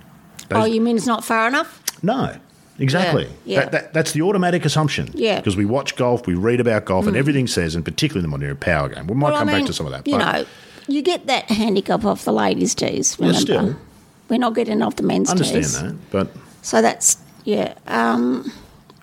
[0.51, 1.83] Oh, you mean it's not far enough?
[2.03, 2.37] No,
[2.79, 3.25] exactly.
[3.25, 3.61] Yeah, yeah.
[3.61, 5.11] That, that, that's the automatic assumption.
[5.15, 5.37] Yeah.
[5.41, 8.37] Because we watch golf, we read about golf, and everything says, and particularly in the
[8.37, 9.07] modern power game.
[9.07, 10.07] We might Well, I come back to some of that.
[10.07, 10.45] You know,
[10.87, 13.17] you get that handicap off the ladies' tees.
[13.19, 13.77] Yeah, still.
[14.29, 15.81] we're not getting off the men's understand tees.
[15.81, 16.11] that.
[16.11, 16.29] But
[16.63, 17.75] So that's yeah.
[17.87, 18.53] Um,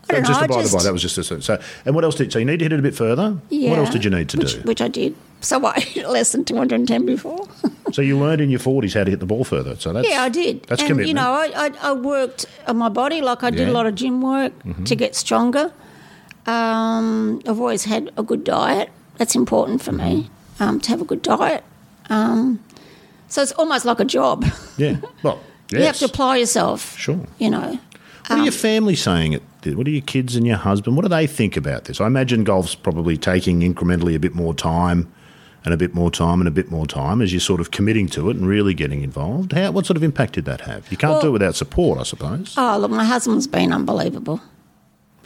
[0.10, 0.46] I don't just know.
[0.46, 1.62] a by I the just, by, that was just a, so.
[1.86, 3.38] And what else did so you need to hit it a bit further?
[3.50, 4.62] yeah, What else did you need to which, do?
[4.62, 5.16] Which I did.
[5.42, 5.80] So I
[6.32, 7.48] than two hundred and ten before.
[7.92, 9.76] So you learned in your forties how to hit the ball further.
[9.76, 10.64] So that's yeah, I did.
[10.64, 11.08] That's and, commitment.
[11.10, 13.22] You know, I, I, I worked on my body.
[13.22, 13.66] Like I did Yeah.
[13.66, 13.72] Mm-hmm.
[13.72, 14.54] a lot of gym work
[14.86, 15.74] to get stronger.
[16.46, 18.90] Um, I've always had a good diet.
[19.18, 20.64] That's important for me Mm-hmm.
[20.64, 21.64] um, to have a good diet.
[22.10, 22.60] Um,
[23.28, 24.46] so it's almost like a job.
[24.78, 24.98] yeah.
[25.24, 25.40] Well,
[25.72, 25.80] yes.
[25.80, 26.98] You have to apply yourself.
[26.98, 27.20] Sure.
[27.40, 27.80] You know.
[28.28, 29.36] What are your family saying?
[29.36, 29.42] At,
[29.76, 30.96] what are your kids and your husband?
[30.96, 32.00] What do they think about this?
[32.00, 35.12] I imagine golf's probably taking incrementally a bit more time,
[35.64, 38.08] and a bit more time, and a bit more time as you're sort of committing
[38.08, 39.52] to it and really getting involved.
[39.52, 40.90] How, what sort of impact did that have?
[40.92, 42.54] You can't Well- do it without support, I suppose.
[42.58, 44.42] Oh, look, my husband's been unbelievable.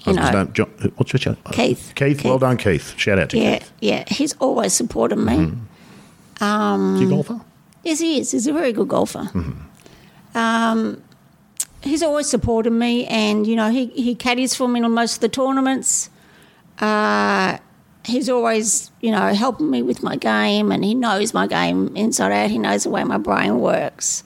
[0.06, 0.68] You know, John,
[0.98, 1.94] what's your ch- Keith.
[1.96, 2.94] Keith, well done, Keith.
[2.96, 3.72] Shout out to yeah, Keith.
[3.80, 3.96] yeah.
[3.98, 4.04] Yeah.
[4.08, 5.34] He's always supported me.
[5.36, 5.40] Is
[7.00, 7.42] he a golfer?
[7.84, 8.30] Yes, he is.
[8.32, 9.28] He's a very good golfer.
[10.36, 11.02] Um,
[11.82, 15.22] he's always supported me, and you know, he he caddies for me in most of
[15.22, 16.10] the tournaments.
[16.80, 17.58] Uh,
[18.06, 22.32] he's always, you know, helping me with my game, and he knows my game inside
[22.32, 22.50] out.
[22.50, 24.24] He knows the way my brain works,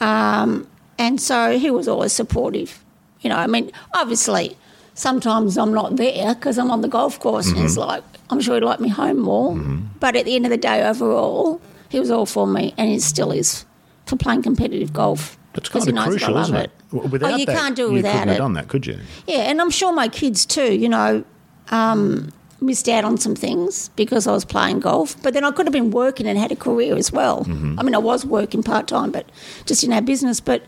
[0.00, 0.66] um,
[0.98, 2.82] and so he was always supportive.
[3.20, 4.56] You know, I mean, obviously,
[4.94, 8.56] sometimes I'm not there because I'm on the golf course, and he's like, I'm sure
[8.56, 9.56] he'd like me home more.
[10.00, 12.98] But at the end of the day, overall, he was all for me, and he
[12.98, 13.64] still is
[14.06, 15.38] for playing competitive golf.
[15.54, 16.70] That's kind of crucial, isn't it?
[16.92, 18.86] W- Without oh, you that, can't do it you without couldn't have done that, could
[18.86, 18.98] you?
[19.26, 20.74] Yeah, and I'm sure my kids too.
[20.74, 21.24] You know,
[21.70, 22.32] um,
[22.62, 25.20] missed out on some things because I was playing golf.
[25.22, 27.44] But then I could have been working and had a career as well.
[27.78, 29.26] I mean, I was working part time, but
[29.66, 30.40] just in our business.
[30.40, 30.62] But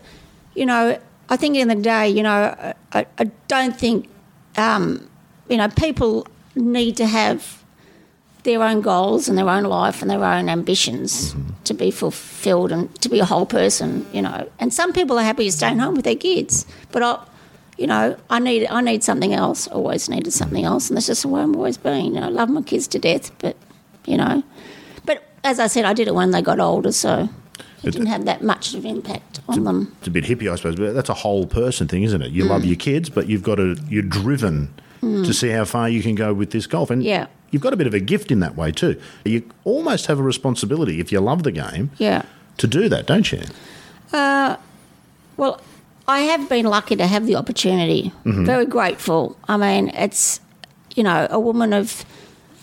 [0.53, 0.97] you know,
[1.29, 2.55] I think in the day, you know,
[2.93, 4.07] I, I don't think,
[4.57, 5.09] um,
[5.49, 7.63] you know, people need to have
[8.43, 12.93] their own goals and their own life and their own ambitions to be fulfilled and
[13.01, 14.47] to be a whole person, you know.
[14.59, 17.19] And some people are happy staying home with their kids, but I,
[17.77, 19.67] you know, I need I need something else.
[19.67, 22.05] Always needed something else, and that's just the way I've always been.
[22.13, 23.55] You know, I love my kids to death, but
[24.05, 24.43] you know,
[25.05, 27.27] but as I said, I did it when they got older, so
[27.83, 29.95] it didn't have that much of an impact on them.
[29.99, 32.31] It's a bit hippie, I suppose, but that's a whole person thing, isn't it?
[32.31, 36.01] You love your kids, but you've got to you're driven to see how far you
[36.01, 37.27] can go with this golf, and Yeah.
[37.51, 38.99] you've got a bit of a gift in that way too.
[39.23, 42.23] You almost have a responsibility if you love the game Yeah.
[42.57, 43.41] to do that, don't you?
[44.11, 44.55] Uh,
[45.37, 45.59] Well,
[46.07, 48.11] I have been lucky to have the opportunity.
[48.25, 48.45] Mm-hmm.
[48.45, 49.37] Very grateful.
[49.47, 50.39] I mean, it's,
[50.95, 52.05] you know, a woman of,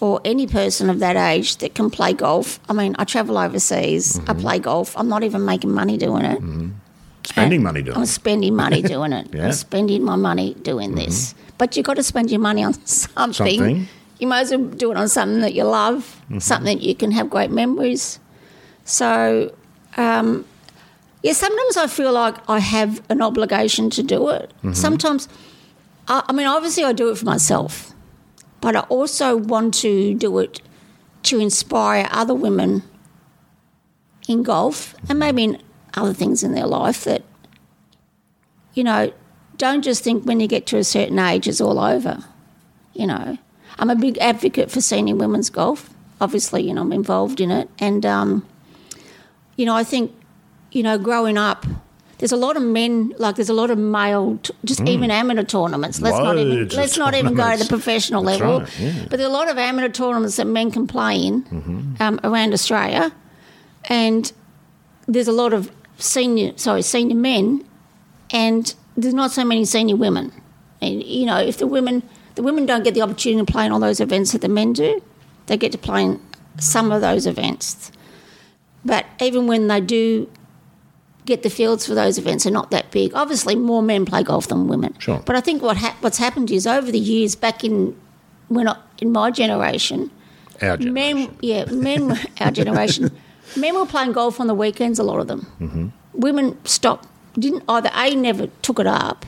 [0.01, 2.61] or any person of that age that can play golf.
[2.69, 4.41] I mean, I travel overseas, I mm-hmm.
[4.41, 4.97] play golf.
[4.97, 6.41] I'm not even making money doing it.
[6.41, 6.71] Mm-hmm.
[7.25, 8.01] Spending money doing it.
[8.01, 9.33] I'm spending money doing it.
[9.33, 9.47] Yeah.
[9.47, 11.35] I'm spending my money doing this.
[11.59, 13.33] But you've got to spend your money on something.
[13.59, 13.89] Something.
[14.19, 17.11] You might as well do it on something that you love, something that you can
[17.11, 18.21] have great memories.
[18.85, 19.53] So,
[19.97, 20.45] um,
[21.23, 24.53] yeah, sometimes I feel like I have an obligation to do it.
[24.75, 25.29] Sometimes,
[26.09, 27.93] I, I mean, obviously I do it for myself,
[28.61, 30.61] but I also want to do it
[31.25, 32.83] to inspire other women
[34.29, 35.63] in golf and maybe in
[35.95, 37.23] other things in their life that,
[38.75, 39.13] you know,
[39.57, 42.25] don't just think when you get to a certain age it's all over.
[42.95, 43.39] You know,
[43.79, 45.91] I'm a big advocate for senior women's golf.
[46.21, 47.69] Obviously, you know, I'm involved in it.
[47.79, 48.47] And, um,
[49.57, 50.13] you know, I think,
[50.73, 51.67] you know, growing up,
[52.19, 55.43] there's a lot of men, like there's a lot of male, t- just even amateur
[55.43, 56.01] tournaments.
[56.01, 58.61] Let's not even let's not even go to the professional That's level.
[58.61, 59.07] right, yeah.
[59.11, 62.53] But there are a lot of amateur tournaments that men can play in um, around
[62.53, 63.13] Australia,
[63.87, 64.33] and
[65.07, 67.65] there's a lot of senior, sorry, senior men,
[68.31, 70.33] and there's not so many senior women.
[70.81, 72.03] And you know, if the women,
[72.37, 74.73] the women don't get the opportunity to play in all those events that the men
[74.75, 75.03] do,
[75.47, 76.21] they get to play in
[76.59, 77.91] some of those events.
[78.85, 80.29] But even when they do
[81.25, 83.15] get the fields for those events, they're not that big.
[83.15, 84.95] Obviously, more men play golf than women.
[84.99, 85.23] Sure.
[85.25, 87.97] But I think what ha- what's happened is over the years, back in
[88.49, 90.11] when I, in my generation,
[90.61, 90.93] Our generation.
[90.95, 93.11] men, yeah, men, were- our generation,
[93.57, 94.99] men were playing golf on the weekends.
[94.99, 95.47] A lot of them.
[95.61, 95.89] Mm-hmm.
[96.15, 97.09] Women stopped.
[97.39, 99.25] Didn't either a never took it up,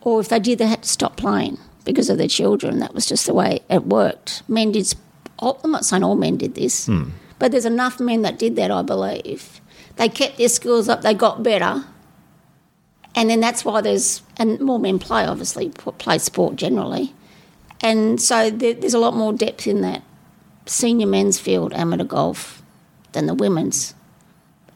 [0.00, 2.80] or if they did, they had to stop playing because of their children.
[2.80, 4.42] That was just the way it worked.
[4.48, 4.92] Men did.
[5.40, 6.88] I'm not saying all men did this,
[7.38, 8.70] but there's enough men that did that.
[8.70, 9.60] I believe
[9.96, 11.02] they kept their skills up.
[11.02, 11.84] They got better.
[13.14, 17.14] And then that's why there's, and more men play, obviously, play sport generally.
[17.80, 20.02] And so there, there's a lot more depth in that
[20.66, 22.62] senior men's field, amateur golf,
[23.12, 23.94] than the women's.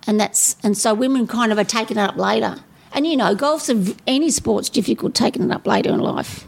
[0.07, 2.57] And that's and so women kind of are taking it up later.
[2.93, 3.71] And you know, golf's
[4.07, 6.48] any sport's difficult taking it up later in life.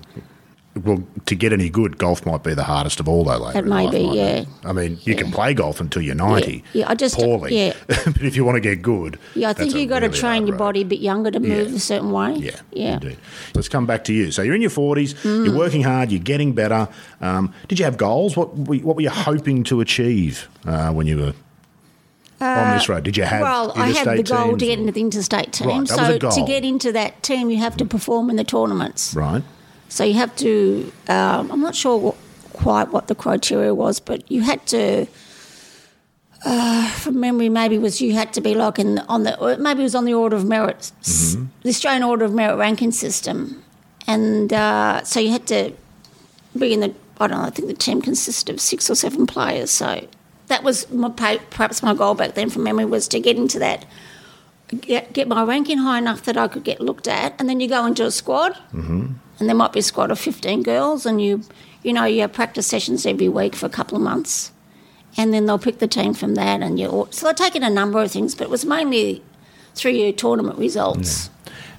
[0.85, 3.39] Well, to get any good, golf might be the hardest of all, though.
[3.39, 4.27] Later It may life, be, yeah.
[4.43, 4.49] it?
[4.65, 6.63] I mean, you can play golf until you're ninety.
[6.73, 7.57] Yeah, I just- poorly.
[7.59, 7.73] yeah.
[7.89, 10.47] but if you want to get good, Yeah, I think a you've got to train
[10.47, 10.59] your road.
[10.61, 11.77] body a bit younger to move Yeah.
[11.77, 12.35] a certain way.
[12.37, 12.93] Yeah, yeah.
[12.95, 13.17] indeed.
[13.53, 14.31] Let's come back to you.
[14.31, 15.47] So you're in your 40s, Mm.
[15.47, 16.87] you're working hard, you're getting better.
[17.21, 18.37] Um, did you have goals?
[18.37, 21.33] What were, what were you hoping to achieve uh, when you were
[22.41, 23.03] on this road?
[23.03, 25.67] Did you have Well, I had the goal to get into the interstate team.
[25.67, 26.31] Right, so was a goal.
[26.31, 29.15] to get into that team, you have to perform in the tournaments.
[29.15, 29.43] Right.
[29.91, 30.91] So you have to.
[31.09, 32.17] Um, I'm not sure what,
[32.55, 35.07] quite what the criteria was, but you had to.
[36.43, 39.81] Uh, from memory, maybe was you had to be like in on the or maybe
[39.81, 43.63] it was on the order of merit, s- the Australian order of merit ranking system,
[44.07, 45.73] and uh, so you had to
[46.59, 46.95] be in the.
[47.21, 47.45] I don't know.
[47.45, 49.71] I think the team consisted of six or seven players.
[49.71, 50.07] So
[50.47, 53.85] that was my perhaps my goal back then, from memory, was to get into that
[54.81, 57.69] get, get my ranking high enough that I could get looked at, and then you
[57.69, 59.13] go into a squad, mm-hmm.
[59.41, 61.43] And there might be a squad of fifteen girls, and you,
[61.83, 64.53] you know, you have practice sessions every week for a couple of months,
[65.17, 67.09] and then they'll pick the team from that, and you.
[67.11, 69.23] So they're taking a number of things, but it was mainly
[69.75, 71.31] three-year tournament results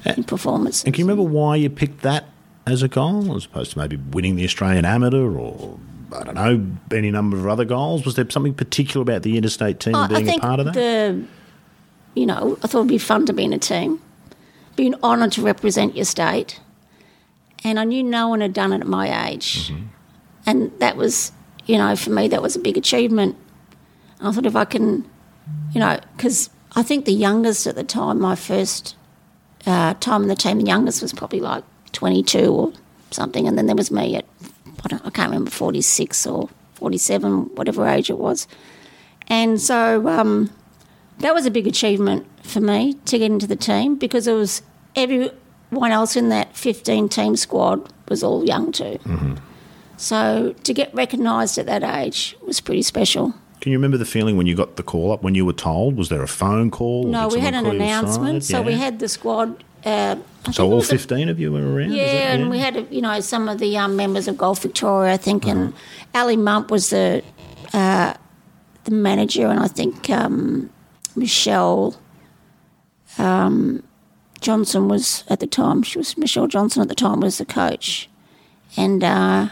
[0.06, 0.84] and performance.
[0.84, 2.26] And can you remember why you picked that
[2.66, 5.78] as a goal as opposed to maybe winning the Australian Amateur or,
[6.16, 6.66] I don't know,
[6.98, 8.06] any number of other goals?
[8.06, 10.74] Was there something particular about the interstate team I- being a part of that?
[10.74, 11.24] the,
[12.16, 14.02] you know, I thought it'd be fun to be in a team,
[14.76, 16.60] be an honour to represent your state,
[17.64, 19.84] and I knew no one had done it at my age, Mm-hmm.
[20.46, 21.32] and that was,
[21.66, 23.36] you know, for me that was a big achievement.
[24.22, 25.08] I thought if I can,
[25.74, 28.96] you know, because I think the youngest at the time, my first
[29.66, 32.74] uh, time in the team, the youngest was probably like twenty two or
[33.12, 34.26] something, and then there was me at
[34.92, 38.48] I, I can't remember, 46 or 47, whatever age it was.
[39.28, 40.50] And so um,
[41.20, 44.64] that was a big achievement for me to get into the team because it was
[45.72, 49.00] everyone else in that 15 team squad was all young too.
[49.98, 53.34] So to get recognised at that age was pretty special.
[53.62, 55.96] Can you remember the feeling when you got the call up, when you were told?
[55.96, 57.04] Was there a phone call?
[57.06, 58.38] No, we had an someone call you announcement.
[58.40, 58.58] aside?
[58.58, 59.64] So we had the squad.
[59.86, 60.16] Uh,
[60.52, 61.92] So all was a- 15 of you were around?
[61.94, 65.14] Yeah, that- and we had, you know, some of the um, members of Golf Victoria,
[65.14, 66.22] I think, and Uh-huh.
[66.22, 67.22] Ali Munn was the
[67.74, 68.14] uh,
[68.84, 70.70] the manager, and I think um,
[71.16, 71.96] Michelle
[73.20, 73.84] um,
[74.42, 75.84] Johnson was at the time.
[75.84, 78.10] She was Michelle Johnson at the time was the coach,
[78.76, 79.50] and uh,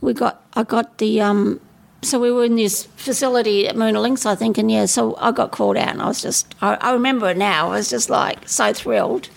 [0.00, 1.60] we got I got the um,
[2.02, 5.32] so we were in this facility at Moonah Links, I think, and yeah, so I
[5.32, 7.66] got called out, and I was just I, I remember it now.
[7.66, 9.28] I was just like so thrilled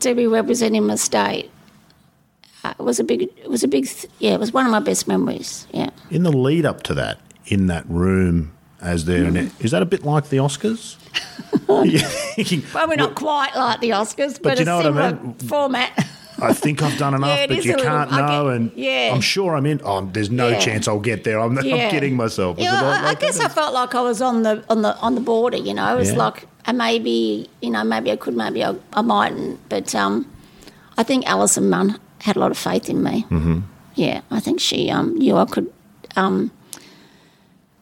[0.00, 1.50] to be representing my state.
[2.64, 4.80] Uh, it was a big, it was a big, yeah, it was one of my
[4.80, 5.66] best memories.
[5.72, 9.82] Yeah, In the lead up to that, in that room, as there, and is that
[9.82, 10.96] a bit like the Oscars?
[12.34, 15.34] Thinking, probably not quite like the Oscars, but, you a know what I similar mean?
[15.34, 15.92] format.
[16.40, 19.10] I think I've done enough, Yeah, but you can't I get- know, and yeah.
[19.12, 19.80] I'm sure I'm in.
[19.84, 20.58] Oh, there's no Yeah.
[20.60, 21.40] chance I'll get there.
[21.40, 22.58] I'm, I'm kidding myself.
[22.58, 24.96] Yeah, it like I, I guess I felt like I was on the on the
[24.98, 25.56] on the border.
[25.56, 26.18] You know, it was Yeah.
[26.18, 29.58] like uh, maybe you know maybe I could, maybe I, I mightn't.
[29.68, 30.30] But um,
[30.96, 33.24] I think Alison Munn had a lot of faith in me.
[33.30, 33.60] Mm-hmm.
[33.96, 35.72] Yeah, I think she um, knew I could,
[36.14, 36.52] um,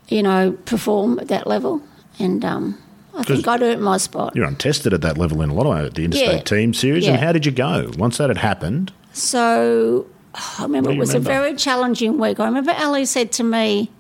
[0.09, 1.83] you know, perform at that level,
[2.19, 2.79] and um,
[3.17, 4.35] I think I'd earned my spot.
[4.37, 6.43] You're untested at that level in a lot of the interstate Yeah.
[6.43, 7.07] team series.
[7.07, 8.93] And how did you go once that had happened?
[9.13, 11.31] So I remember it was remember?
[11.31, 12.39] a very challenging week.
[12.41, 13.91] I remember Ali said to me,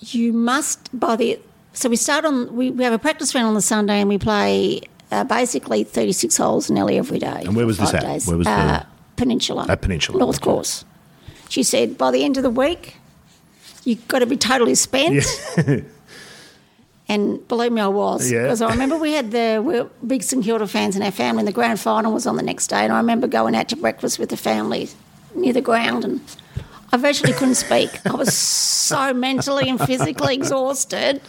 [0.00, 1.38] "You must by the."
[1.72, 2.54] So we start on.
[2.54, 6.12] We, we have a practice round on the Sunday, and we play uh, basically thirty
[6.12, 7.42] six holes nearly every day.
[7.44, 8.02] And where was this at?
[8.02, 8.26] Days.
[8.26, 8.82] Where was the- uh,
[9.16, 9.66] Peninsula?
[9.68, 10.44] At Peninsula, North okay.
[10.44, 10.84] Course.
[11.48, 12.96] She said by the end of the week,
[13.84, 15.24] you've got to be totally spent.
[17.06, 18.30] And believe me, I was.
[18.30, 18.42] Yeah.
[18.42, 21.40] Because I remember we had the we were big St Kilda fans in our family,
[21.40, 22.78] and the grand final was on the next day.
[22.78, 24.88] And I remember going out to breakfast with the family
[25.34, 26.20] near the ground, and
[26.92, 27.90] I virtually couldn't speak.
[28.06, 31.20] I was so mentally and physically exhausted.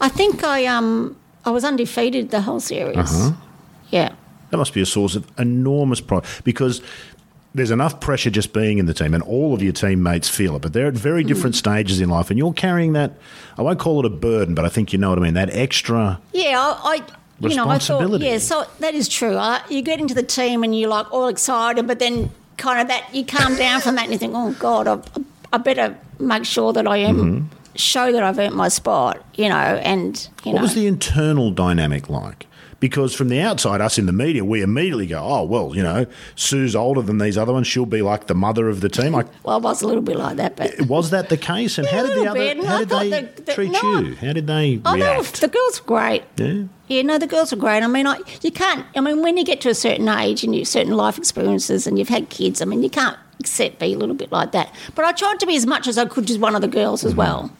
[0.00, 2.96] I think I um I was undefeated the whole series.
[2.96, 3.32] Uh-huh.
[3.90, 4.12] Yeah.
[4.50, 6.82] That must be a source of enormous pride because
[7.54, 10.62] there's enough pressure just being in the team, and all of your teammates feel it.
[10.62, 13.12] But they're at very different stages in life, and you're carrying that.
[13.58, 15.34] I won't call it a burden, but I think you know what I mean.
[15.34, 16.20] That extra.
[16.32, 17.02] Yeah, I,
[17.42, 19.34] I you know, I thought, yeah, so that is true.
[19.36, 22.88] I, you get into the team and you're like all excited, but then kind of
[22.88, 25.00] that you calm down from that and you think, oh God, I,
[25.54, 27.46] I better make sure that I am Mm-hmm.
[27.76, 31.50] show that I've earned my spot, you know, and you What know, was the internal
[31.50, 32.46] dynamic like?
[32.80, 36.06] Because from the outside, us in the media, we immediately go, "Oh, well, you know,
[36.34, 37.66] Sue's older than these other ones.
[37.66, 40.16] She'll be like the mother of the team." Like, well, I was a little bit
[40.16, 41.76] like that, but was that the case?
[41.76, 42.40] And Yeah, how did the other?
[42.40, 44.00] bit, How did they that- that- treat no.
[44.00, 44.14] you?
[44.16, 46.24] How did they oh, no, the girls were great.
[46.36, 46.64] yeah.
[46.88, 47.84] Yeah, no, the girls are great.
[47.84, 48.84] I mean, I, you can't.
[48.96, 51.96] I mean, when you get to a certain age and you certain life experiences and
[51.96, 54.74] you've had kids, I mean, you can't accept be a little bit like that.
[54.96, 57.04] But I tried to be as much as I could, just one of the girls
[57.04, 57.18] as mm-hmm.
[57.18, 57.50] well.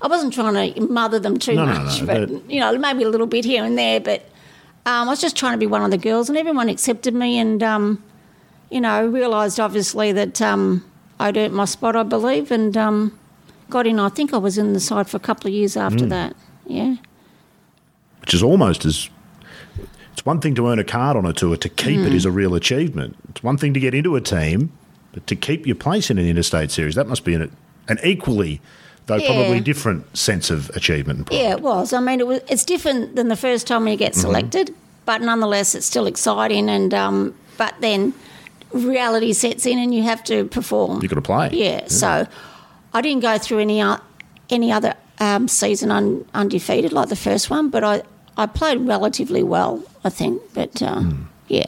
[0.00, 1.56] I wasn't trying to mother them too.
[1.56, 4.00] No, no, much, no, but but- you know, maybe a little bit here and there.
[4.00, 4.26] But
[4.86, 7.38] um, I was just trying to be one of the girls, and everyone accepted me,
[7.38, 8.02] and um,
[8.70, 10.84] you know, realised obviously that um,
[11.18, 13.18] I'd earned my spot, I believe, and um,
[13.68, 13.98] got in.
[14.00, 16.08] I think I was in the side for a couple of years after Mm.
[16.10, 16.36] that.
[16.66, 16.96] Yeah.
[18.20, 19.08] which is almost as
[20.12, 22.06] it's one thing to earn a card on a tour to keep Mm.
[22.06, 24.70] it is a real achievement it's one thing to get into a team
[25.12, 27.50] but to keep your place in an interstate series that must be an,
[27.88, 28.60] an equally
[29.10, 29.34] though Yeah.
[29.34, 31.28] probably different sense of achievement.
[31.30, 31.92] Yeah, it was.
[31.92, 32.40] I mean, it was.
[32.48, 33.98] It's different than the first time you Mm-hmm.
[33.98, 36.68] get selected, but nonetheless, it's still exciting.
[36.70, 38.12] And um, but then
[38.72, 41.02] reality sets in, and you have to perform.
[41.02, 41.86] you got to play Yeah.
[41.88, 42.26] So
[42.94, 43.82] I didn't go through any
[44.48, 48.02] any other um, season un, undefeated like the first one, but I
[48.36, 50.40] I played relatively well, I think.
[50.54, 51.22] But uh, Hmm.
[51.48, 51.66] yeah,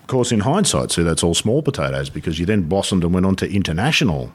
[0.00, 3.26] of course in hindsight so that's all small potatoes because you then blossomed and went
[3.26, 4.30] on to international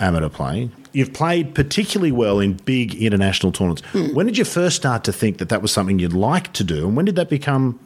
[0.00, 0.72] Amateur playing.
[0.92, 3.82] you've played particularly well in big international tournaments
[4.14, 6.86] when did you first start to think that that was something you'd like to do
[6.88, 7.78] and when did that become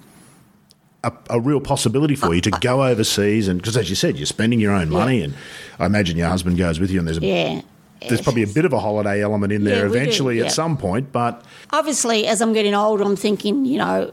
[1.04, 4.26] a, a real possibility for you to go overseas and because as you said you're
[4.26, 5.35] spending your own money and
[5.78, 7.61] i imagine your husband goes with you and there's a, yeah.
[8.09, 10.46] there's probably a bit of a holiday element in there Yeah, we do, eventually yeah.
[10.46, 14.12] at some point but obviously, as I'm getting older, I'm thinking, you know,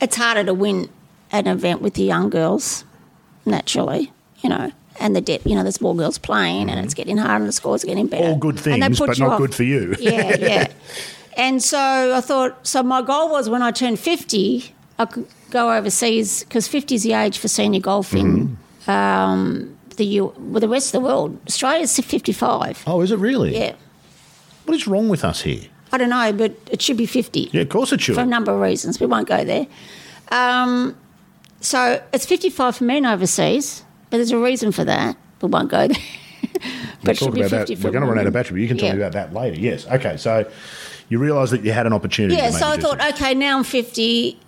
[0.00, 0.88] it's harder to win
[1.32, 2.84] an event with the young girls,
[3.44, 4.12] naturally,
[4.42, 7.36] you know, and the depth, you know, there's more girls playing and it's getting harder
[7.36, 8.28] and the scores are getting better.
[8.28, 9.38] all good things but not off.
[9.38, 10.72] good for you Yeah, yeah.
[11.36, 11.78] and so
[12.14, 16.68] I thought, so my goal was when I turned 50, I could, go overseas because
[16.68, 18.58] 50 is the age for senior golfing.
[18.86, 18.90] Mm-hmm.
[18.90, 22.84] Um, the U, well, the rest of the world, Australia's 55.
[22.86, 23.56] Oh, is it really?
[23.56, 23.74] Yeah,
[24.64, 25.62] What is wrong with us here?
[25.90, 28.14] I don't know, but it should be 50 Yeah, of course it should.
[28.14, 29.00] for a number of reasons.
[29.00, 29.66] We won't go there.
[30.30, 30.96] Um,
[31.60, 35.16] so it's 55 for men overseas, but there's a reason for that.
[35.42, 35.96] We won't go there.
[37.14, 37.68] should Talk about that.
[37.82, 39.58] We're going to run out of battery, but you can tell me about that later.
[39.60, 39.86] Yes.
[39.86, 40.16] Okay.
[40.16, 40.50] So
[41.08, 42.36] you realised that you had an opportunity.
[42.36, 44.38] Yeah, so I thought, okay, now I'm 50,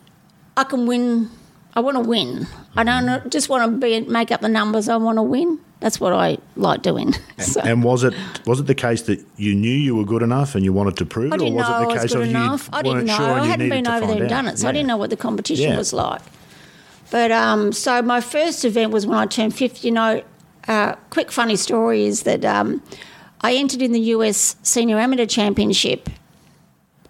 [0.57, 1.31] I can win.
[1.75, 2.47] I want to win.
[2.77, 3.07] I Mm-hmm.
[3.07, 4.89] don't just want to be make up the numbers.
[4.89, 5.59] I want to win.
[5.81, 7.15] That's what I like doing.
[7.39, 8.13] So, And was it
[8.45, 11.07] was it the case that you knew you were good enough and you wanted to
[11.07, 12.69] prove it, or was it the was case of enough.
[12.71, 13.17] you I didn't know.
[13.17, 14.29] sure and I hadn't been over there and out?
[14.29, 15.79] done it, so I didn't know what the competition Yeah.
[15.79, 16.21] was like.
[17.11, 19.87] But um, so my first event was when I turned 50.
[19.87, 20.23] You know,
[20.69, 22.83] uh, quick funny story is that um,
[23.41, 26.09] I entered in the US Senior Amateur Championship.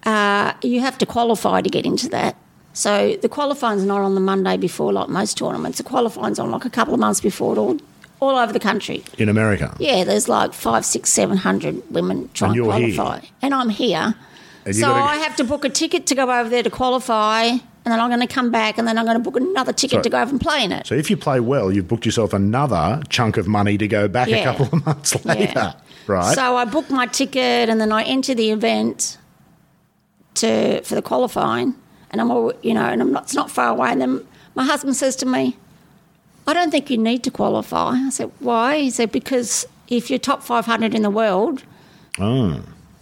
[0.03, 2.35] Uh, you have to qualify to get into that.
[2.73, 5.77] So the qualifying's not on the Monday before, like most tournaments.
[5.77, 7.77] The qualifying's on like a couple of months before, it all,
[8.19, 9.03] all over the country.
[9.17, 9.75] in America.
[9.77, 12.95] Yeah, there's like five, six, seven hundred women trying to you're here.
[12.95, 14.15] qualify, and I'm here.
[14.65, 17.57] And so gotta- I have to book a ticket to go over there to qualify,
[17.83, 19.97] and then I'm going to come back, and then I'm going to book another ticket
[19.99, 20.85] So- to go over and play in it.
[20.87, 24.27] So if you play well, you've booked yourself another chunk of money to go back
[24.29, 25.73] a couple of months later,
[26.07, 26.35] right?
[26.35, 29.17] So I booked my ticket, and then I enter the event
[30.35, 31.75] to for the qualifying,
[32.11, 33.91] and I'm all you know, and I'm not, it's not far away.
[33.91, 35.57] And then my husband says to me,
[36.47, 40.19] "I don't think you need to qualify." I said, "Why?" He said, "Because if you're
[40.19, 41.63] top 500 in the world."
[42.19, 42.61] oh,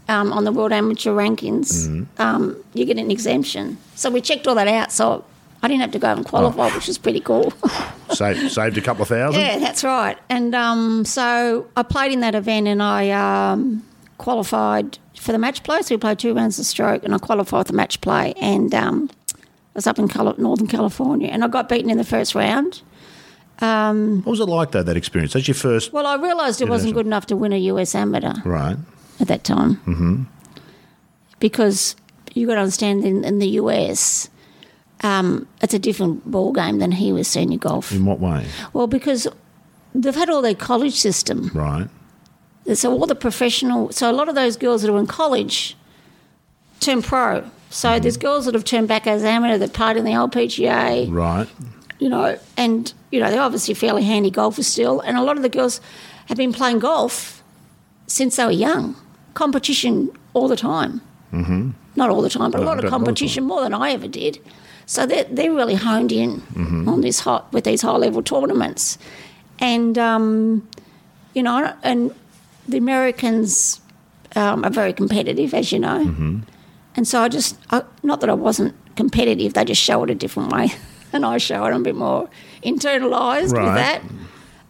[0.09, 2.21] um, on the World Amateur Rankings, Mm-hmm.
[2.21, 3.77] um, you get an exemption.
[3.95, 4.91] So we checked all that out.
[4.91, 5.23] So
[5.63, 6.75] I didn't have to go and qualify, Oh.
[6.75, 7.53] which was pretty cool.
[8.11, 9.39] saved, saved a couple of thousand.
[9.41, 10.17] yeah, that's right.
[10.29, 13.83] And um, so I played in that event and I um,
[14.17, 15.81] qualified for the match play.
[15.81, 18.33] So we played two rounds of stroke and I qualified for the match play.
[18.41, 19.39] And um, I
[19.75, 22.81] was up in Northern California and I got beaten in the first round.
[23.59, 24.83] What was it like though?
[24.83, 25.33] That experience?
[25.33, 28.33] That's your first, Well, I realised it wasn't good enough to win a US amateur.
[28.45, 28.77] right?
[29.19, 29.75] At that time.
[29.85, 30.23] Mm-hmm.
[31.39, 31.95] Because
[32.33, 34.29] you got to understand, in, in the US,
[35.01, 37.91] um, it's a different ball game than here with senior golf.
[37.91, 38.45] In what way?
[38.73, 39.27] Well, because
[39.95, 41.87] they've had all their college system, Right.
[42.73, 43.91] so all the professional.
[43.91, 45.77] So a lot of those girls that are in college
[46.79, 47.49] turn pro.
[47.69, 51.47] So there's girls that have turned back as amateur that played in the LPGA Right.
[51.99, 55.43] you know, and you know they're obviously fairly handy golfers still, and a lot of
[55.43, 55.79] the girls
[56.27, 57.43] have been playing golf
[58.07, 58.95] since they were young,
[59.43, 59.93] competition
[60.33, 60.93] all the time.
[61.33, 61.71] Mm-hmm.
[61.95, 64.33] Not all the time, but a lot of competition, more than I ever did.
[64.85, 66.89] So they're they're really honed in Mm-hmm.
[66.91, 68.97] on this hot with these high level tournaments,
[69.73, 70.67] and um,
[71.35, 72.11] you know, and
[72.71, 73.81] the Americans
[74.35, 75.99] um, are very competitive, as you know.
[76.05, 76.39] Mm-hmm.
[76.95, 80.15] And so I just, I, not that I wasn't competitive, they just show it a
[80.15, 80.67] different way.
[81.11, 82.29] And I show it, a bit more
[82.63, 83.65] internalised Right.
[83.65, 83.99] with that.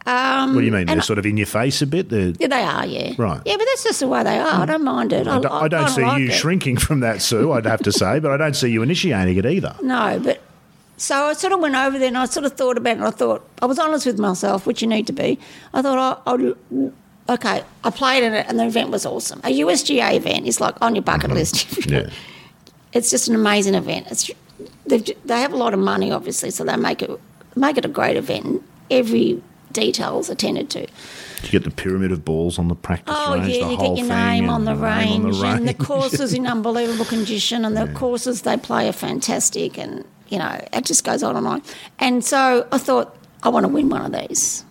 [0.06, 0.88] Um, What do you mean?
[0.88, 2.10] They're sort of in your face a bit.
[2.10, 3.14] They're, Yeah, they are, yeah.
[3.18, 3.42] Right.
[3.46, 4.62] Yeah, but that's just the way they are.
[4.62, 5.28] I don't mind it.
[5.28, 6.34] I, I don't, I see like you it.
[6.34, 7.52] shrinking from that, Sue.
[7.52, 9.76] I'd have to say, but I don't see you initiating it either.
[9.84, 10.42] No, but
[10.98, 12.98] so I sort of went over there and I sort of thought about it.
[12.98, 15.40] And I thought I was honest with myself, which you need to be.
[15.74, 16.56] I thought I, I'd
[17.30, 17.64] okay.
[17.84, 19.40] I played in it, and the event was awesome.
[19.44, 21.68] A USGA event is like on your bucket list.
[21.90, 22.10] Yeah.
[22.94, 24.08] it's just an amazing event.
[24.12, 24.30] It's
[24.86, 27.10] they've, a lot of money, obviously, so they make it
[27.56, 28.62] make it a great event.
[28.92, 30.82] Every detail is attended to.
[30.82, 33.48] You get the pyramid of balls on the practice Oh range.
[33.56, 35.78] yeah, you get your name on the, range, on the and the range.
[35.80, 40.86] courses in unbelievable condition, and the courses they play are fantastic, and you know it
[40.86, 41.62] just goes on and on.
[42.00, 44.66] And so I thought I want to win one of these.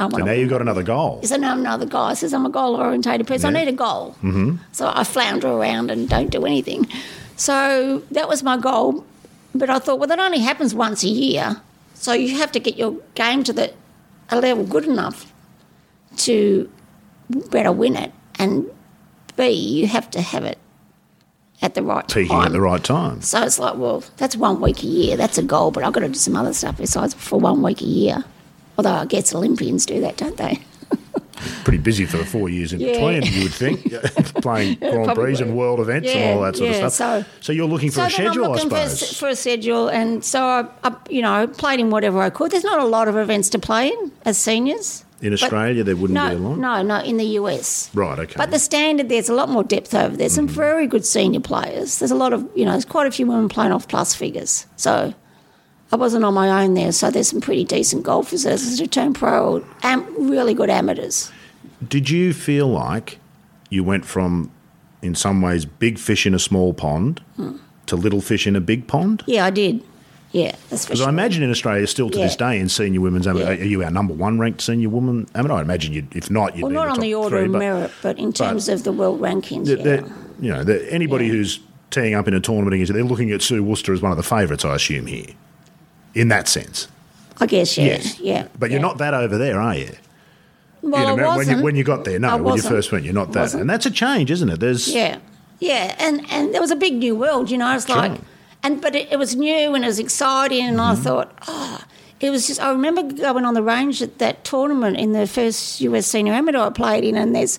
[0.00, 1.20] I want So now you've got another goal.
[1.22, 3.54] so now another guy says I'm a goal orientated person.
[3.54, 4.12] I need a goal.
[4.22, 4.56] Mm-hmm.
[4.72, 6.88] So I flounder around and don't do anything.
[7.36, 9.04] So that was my goal.
[9.54, 11.60] But I thought, well, that only happens once a year.
[11.94, 13.72] So you have to get your game to the
[14.30, 15.32] a level good enough
[16.18, 16.70] to
[17.50, 18.12] better win it.
[18.38, 18.66] And
[19.36, 20.58] B, you have to have it
[21.62, 22.46] at the right Peaking time.
[22.46, 23.20] at the right time.
[23.22, 25.16] So it's like, well, that's one week a year.
[25.16, 27.80] That's a goal, but I've got to do some other stuff besides for one week
[27.82, 28.24] a year.
[28.78, 30.60] Although I guess Olympians do that, don't they?
[31.64, 32.92] Pretty busy for the four years in Yeah.
[32.92, 33.92] between, you would think.
[34.42, 35.14] Playing Grand.
[35.14, 37.26] Prix and world events and all that sort yeah, of stuff.
[37.40, 39.18] so- you're looking for so a schedule, I'm I looking for a, suppose.
[39.18, 42.50] for a schedule, and so I, I, you know, played in whatever I could.
[42.52, 45.04] There's not a lot of events to play in as seniors.
[45.20, 46.58] in but- Australia, there wouldn't No, be a lot.
[46.58, 47.90] no, no, in the US.
[47.94, 48.34] Right, okay.
[48.36, 50.28] But the standard, there's a lot more depth over there.
[50.28, 50.54] Some mm-hmm.
[50.54, 51.98] very good senior players.
[51.98, 54.66] There's a lot of, you know, there's quite a few women playing off plus figures.
[54.76, 55.12] So
[55.92, 56.92] I wasn't on my own there.
[56.92, 61.30] So there's some pretty decent golfers as a turn pro, am, really good amateurs.
[61.88, 63.18] Did you feel like
[63.70, 64.50] you went from,
[65.02, 67.56] in some ways, big fish in a small pond Hmm.
[67.86, 69.22] to little fish in a big pond?
[69.26, 69.82] Yeah, I did.
[70.32, 73.52] Yeah, that's Because I imagine in Australia, still to this day, in senior women's amateur,
[73.54, 73.60] Yeah.
[73.62, 75.54] are you our number one ranked senior woman amateur?
[75.56, 77.58] I imagine you'd, if not, you'd Well, not the on the order three, of but
[77.58, 79.66] merit, but in terms of the world rankings.
[79.66, 80.02] yeah.
[80.40, 81.32] you know, anybody Yeah.
[81.32, 81.58] who's
[81.90, 84.22] teeing up in a tournament against, they're looking at Sue Wooster as one of the
[84.22, 85.26] favourites, I assume here,
[86.14, 86.88] in that sense.
[87.40, 87.84] I guess, yeah.
[87.84, 88.20] Yes.
[88.20, 88.48] Yeah.
[88.58, 89.90] But you're not that over there, are you?
[90.82, 92.36] Well, You know, I when, you, when you got there, no.
[92.38, 93.54] When you first went, you're not that.
[93.54, 94.60] And that's a change, isn't it?
[94.60, 95.18] There's Yeah,
[95.58, 97.74] yeah, and and there was a big new world, you know.
[97.74, 98.18] It's like,
[98.62, 101.00] and but it, it was new and it was exciting, and Mm-hmm.
[101.00, 101.84] I thought, oh,
[102.20, 102.60] it was just.
[102.60, 106.60] I remember going on the range at that tournament in the first US senior amateur
[106.60, 107.58] I played in, and there's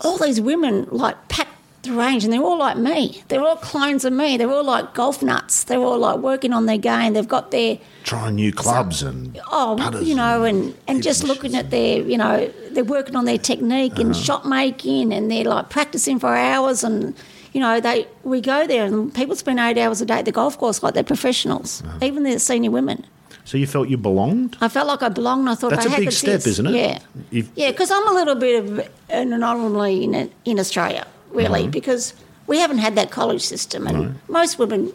[0.00, 1.53] all these women like packed
[1.84, 3.22] the range, and they're all like me.
[3.28, 4.36] They're all clones of me.
[4.36, 5.64] They're all like golf nuts.
[5.64, 7.12] They're all like working on their game.
[7.12, 11.54] They've got their trying new clubs and oh, you know, and and, and just looking
[11.54, 14.22] at their, you know, they're working on their technique and uh-huh.
[14.22, 17.14] shot making, and they're like practicing for hours, and
[17.52, 20.32] you know, they we go there and people spend eight hours a day at the
[20.32, 21.98] golf course like they're professionals, uh-huh.
[22.02, 23.04] even the senior women.
[23.46, 24.56] So you felt you belonged?
[24.62, 25.50] I felt like I belonged.
[25.50, 26.46] I thought That's I a big step, tits.
[26.46, 26.74] isn't it?
[26.74, 26.98] Yeah,
[27.30, 31.70] You've- yeah, because I'm a little bit of an anomaly in in Australia, really, Mm-hmm.
[31.70, 32.14] because
[32.46, 34.92] we haven't had that college system, and most women,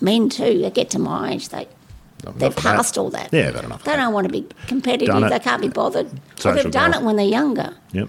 [0.00, 1.66] men too, they get to my age, they
[2.22, 2.56] they've of that.
[2.56, 3.28] past all that.
[3.32, 5.28] Yeah, they've enough They don't want to be competitive.
[5.28, 6.08] They can't be bothered.
[6.36, 7.74] Social they've done it when they're younger.
[7.92, 8.08] Yep.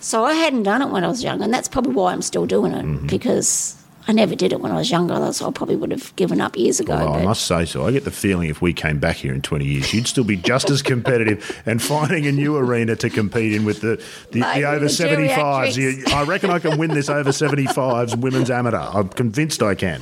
[0.00, 2.46] So I hadn't done it when I was young, and that's probably why I'm still
[2.46, 3.06] doing it Mm-hmm.
[3.06, 3.76] because
[4.06, 5.14] I never did it when I was younger.
[5.14, 6.94] Else I probably would have given up years ago.
[6.94, 7.86] Well, I must say so.
[7.86, 10.36] I get the feeling if we came back here in 20 years, you'd still be
[10.36, 14.60] just as competitive and finding a new arena to compete in with the, the, Mate,
[14.60, 15.76] the over the 75s.
[15.76, 18.76] You- I reckon I can win this over 75s women's amateur.
[18.76, 20.00] I'm convinced I can.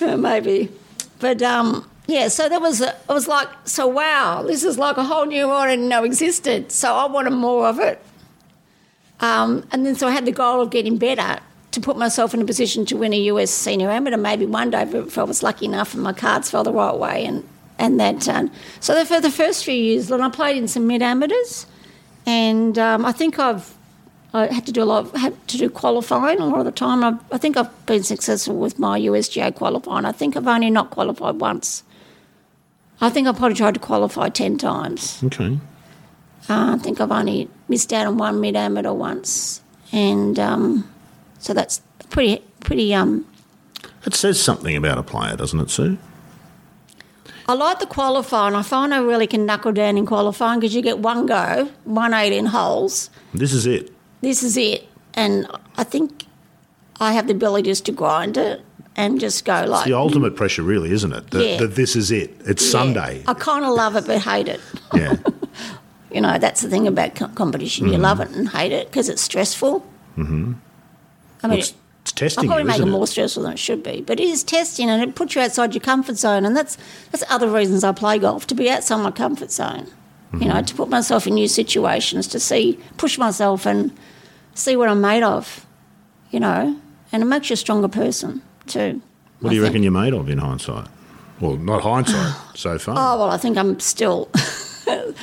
[0.22, 0.70] maybe.
[1.18, 5.04] But um, yeah, so there was it was like so wow, this is like a
[5.04, 6.72] whole new world I didn't know existed.
[6.72, 8.02] So I wanted more of it.
[9.20, 11.40] Um, and then so I had the goal of getting better
[11.76, 14.82] to put myself in a position to win a US senior amateur maybe one day
[14.82, 17.46] if I was lucky enough and my cards fell the right way and
[17.78, 18.22] and that.
[18.80, 21.66] So for the first few years, then I played in some mid amateurs,
[22.24, 23.74] and um, I think I've
[24.32, 26.72] I had to do a lot, of, had to do qualifying a lot of the
[26.72, 27.04] time.
[27.04, 30.04] I've, I think I've been successful with my USGA qualifying.
[30.04, 31.82] I think I've only not qualified once.
[33.00, 35.22] I think I probably tried to qualify 10 times.
[35.24, 35.58] Okay.
[36.48, 39.62] Uh, I think I've only missed out on one mid amateur once.
[39.92, 40.90] And um,
[41.46, 41.80] so that's
[42.10, 42.92] pretty, pretty.
[42.92, 43.24] Um,
[44.04, 45.96] It says something about a player, doesn't it, Sue?
[47.48, 48.56] I like the qualifying.
[48.56, 52.12] I find I really can knuckle down in qualifying because you get one go, one
[52.12, 53.10] 18 holes.
[53.32, 53.92] This is it.
[54.20, 54.88] this is it.
[55.14, 56.24] And I think
[56.98, 58.62] I have the ability just to grind it
[58.96, 59.84] and just go like.
[59.86, 61.30] The ultimate pressure, really, isn't it?
[61.30, 61.66] That Yeah.
[61.66, 62.34] this is it.
[62.44, 62.70] It's yeah.
[62.72, 63.22] Sunday.
[63.28, 64.60] I kind of love it but hate it.
[64.92, 65.14] Yeah.
[66.12, 67.88] You know, that's the thing about co- competition.
[67.88, 69.80] You love it and hate it because it's stressful.
[70.16, 70.54] Mm-hmm.
[71.42, 73.82] I mean, it's, it's I testing probably you, make it more stressful than it should
[73.82, 76.78] be, but it is testing and it puts you outside your comfort zone, and that's
[77.10, 79.86] that's other reasons I play golf to be outside my comfort zone.
[80.32, 80.48] You Mm-hmm.
[80.48, 83.92] know, to put myself in new situations, to see, push myself, and
[84.54, 85.64] see what I'm made of.
[86.30, 86.76] You know,
[87.12, 89.00] and it makes you a stronger person too.
[89.40, 89.70] What I do you think.
[89.72, 90.88] reckon you're made of in hindsight?
[91.40, 92.94] Well, not hindsight so far.
[92.98, 94.28] Oh well, I think I'm still.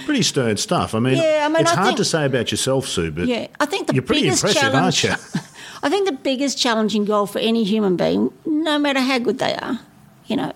[0.06, 0.94] Pretty stern stuff.
[0.96, 3.28] I mean, Yeah, I mean, it's I hard think- to say about yourself, Sue, but
[3.28, 5.06] Yeah, I think the you're pretty biggest impressive, challenge.
[5.06, 5.40] aren't you?
[5.84, 9.54] I think the biggest challenging goal for any human being, no matter how good they
[9.54, 9.82] are,
[10.26, 10.54] you know,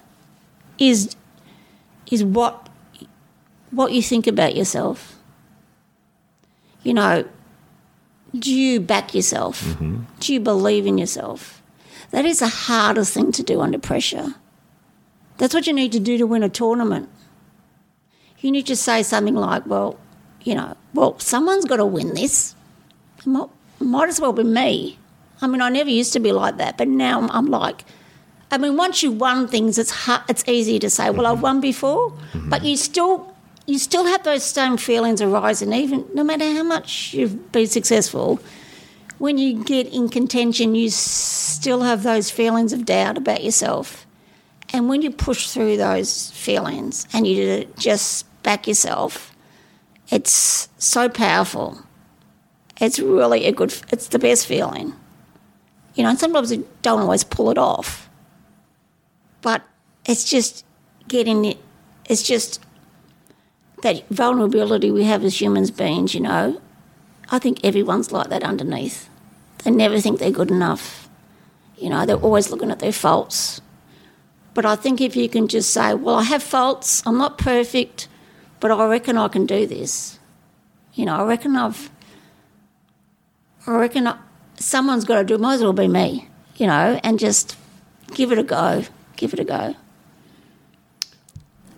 [0.79, 1.15] is
[2.09, 2.69] is what
[3.71, 5.19] what you think about yourself.
[6.83, 7.25] You know,
[8.33, 9.61] do you back yourself?
[9.61, 10.03] Mm-hmm.
[10.21, 11.61] Do you believe in yourself?
[12.11, 14.35] That is the hardest thing to do under pressure.
[15.37, 17.09] That's what you need to do to win a tournament.
[18.39, 19.99] You need to say something like, well,
[20.43, 22.55] you know, well, someone's got to win this.
[23.17, 23.49] It might,
[23.79, 24.97] might as well be me.
[25.41, 27.83] I mean, I never used to be like that, but now I'm, I'm like,
[28.49, 31.41] I mean, once you won things, it's hard, it's easy to say, well, I've mm-hmm.
[31.41, 32.49] won before, mm-hmm.
[32.49, 33.35] but you still
[33.67, 38.39] you still have those same feelings arising, even no matter how much you've been successful.
[39.17, 44.05] When you get in contention, you still have those feelings of doubt about yourself.
[44.71, 49.35] And when you push through those feelings and you just back yourself,
[50.09, 51.81] it's so powerful.
[52.79, 54.93] It's really a good, it's the best feeling.
[55.97, 58.07] You know, and sometimes you don't always pull it off.
[59.41, 59.63] But
[60.05, 60.63] it's just
[61.07, 61.57] getting it,
[62.07, 62.63] it's just
[63.81, 66.61] that vulnerability we have as humans beings, you know.
[67.29, 69.09] I think everyone's like that underneath.
[69.63, 71.09] They never think they're good enough.
[71.77, 73.59] You know, they're always looking at their faults.
[74.53, 78.07] But I think if you can just say, well, I have faults, I'm not perfect,
[78.59, 80.19] but I reckon I can do this.
[80.93, 81.89] You know, I reckon I've,
[83.65, 84.17] I reckon I,
[84.57, 86.27] someone's got to do it, might as well be me,
[86.57, 87.57] you know, and just
[88.13, 88.83] give it a go,
[89.15, 89.75] give it a go.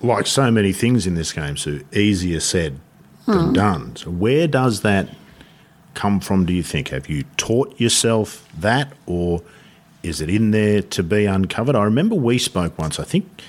[0.01, 2.80] like so many things in this game, Sue, easier said
[3.25, 3.53] than hmm.
[3.53, 3.95] done.
[3.95, 5.09] So where does that
[5.93, 6.89] come from, do you think?
[6.89, 9.41] Have you taught yourself that or
[10.01, 11.75] is it in there to be uncovered?
[11.75, 13.41] I remember we spoke once, I think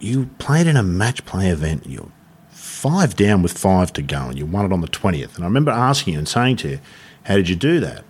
[0.00, 2.10] you played in a match play event, you're
[2.50, 5.36] five down with five to go and you won it on the 20th.
[5.36, 6.80] And I remember asking you and saying to you,
[7.24, 8.04] how did you do that?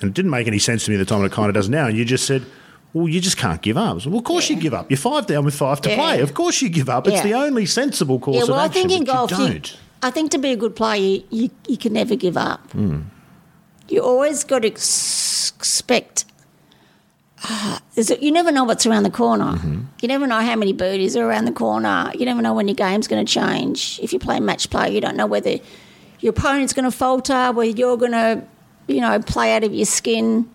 [0.00, 1.54] And it didn't make any sense to me at the time, and it kind of
[1.54, 1.86] does now.
[1.86, 2.44] And you just said,
[2.92, 4.04] well, you just can't give up.
[4.06, 4.90] Well, of course you give up.
[4.90, 5.96] You're five down with five to Yeah.
[5.96, 6.20] play.
[6.20, 7.06] Of course you give up.
[7.06, 8.52] It's the only sensible course of action.
[8.52, 9.76] Yeah, well, of I think in golf, you you, don't.
[10.02, 12.70] I think to be a good player, you, you, you can never give up.
[12.72, 13.02] Hmm.
[13.88, 16.24] You always got to ex- expect.
[17.94, 19.44] there's you never know what's around the corner.
[19.44, 19.80] Mm-hmm.
[20.00, 22.10] You never know how many birdies are around the corner.
[22.14, 23.98] You never know when your game's going to change.
[24.02, 25.58] If you play match play, you don't know whether
[26.20, 28.42] your opponent's going to falter, where you're going to,
[28.86, 30.50] you know, play out of your skin.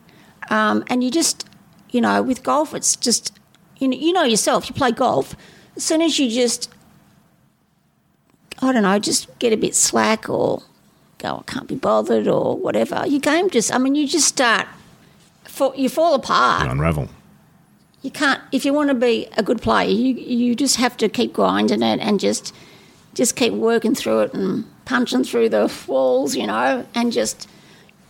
[0.49, 1.47] Um, and you just,
[1.91, 3.37] you know, with golf, it's just,
[3.77, 4.69] you know, you know yourself.
[4.69, 5.35] You play golf.
[5.75, 6.69] As soon as you just
[8.63, 10.63] I don't know, just get a bit slack or
[11.17, 13.03] go, I can't be bothered or whatever.
[13.05, 14.67] Your game just, I mean, you just start,
[15.75, 16.65] you fall apart.
[16.65, 17.09] You Unravel.
[18.01, 21.09] You can't, if you want to be a good player, you, you just have to
[21.09, 22.53] keep grinding it and just,
[23.13, 27.49] just keep working through it and punching through the walls, you know, and just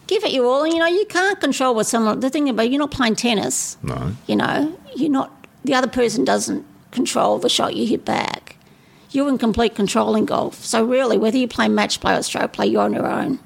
[0.08, 0.64] give it your all.
[0.64, 3.78] And, you know, you can't control what someone, the thing about, you're not playing tennis.
[3.84, 4.14] No.
[4.28, 5.32] You know, you're not,
[5.64, 8.58] the other person doesn't control the shot you hit back.
[9.12, 10.56] You're in complete control in golf.
[10.56, 13.38] So, really, whether you play match play or stroke play, you're on your own.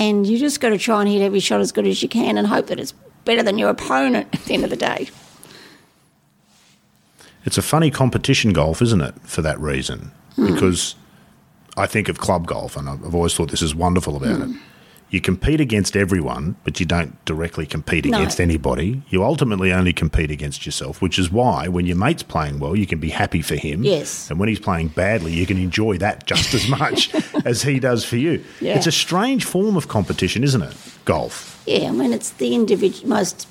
[0.00, 2.36] And you just got to try and hit every shot as good as you can
[2.36, 2.92] and hope that it's
[3.24, 5.08] better than your opponent at the end of the day.
[7.44, 10.10] It's a funny competition golf, isn't it, for that reason?
[10.36, 10.52] Hmm.
[10.52, 10.94] Because
[11.76, 14.52] I think of club golf, and I've always thought this is wonderful about Hmm.
[14.52, 14.56] it.
[15.10, 18.16] You compete against everyone, but you don't directly compete No.
[18.16, 19.02] against anybody.
[19.10, 22.86] You ultimately only compete against yourself, which is why when your mate's playing well, you
[22.86, 23.84] can be happy for him.
[23.84, 24.30] Yes.
[24.30, 27.10] And when he's playing badly, you can enjoy that just as much
[27.44, 28.42] as he does for you.
[28.62, 28.74] Yeah.
[28.76, 30.74] It's a strange form of competition, isn't it?
[31.04, 31.62] Golf.
[31.66, 33.46] Yeah, I mean, it's the individual, most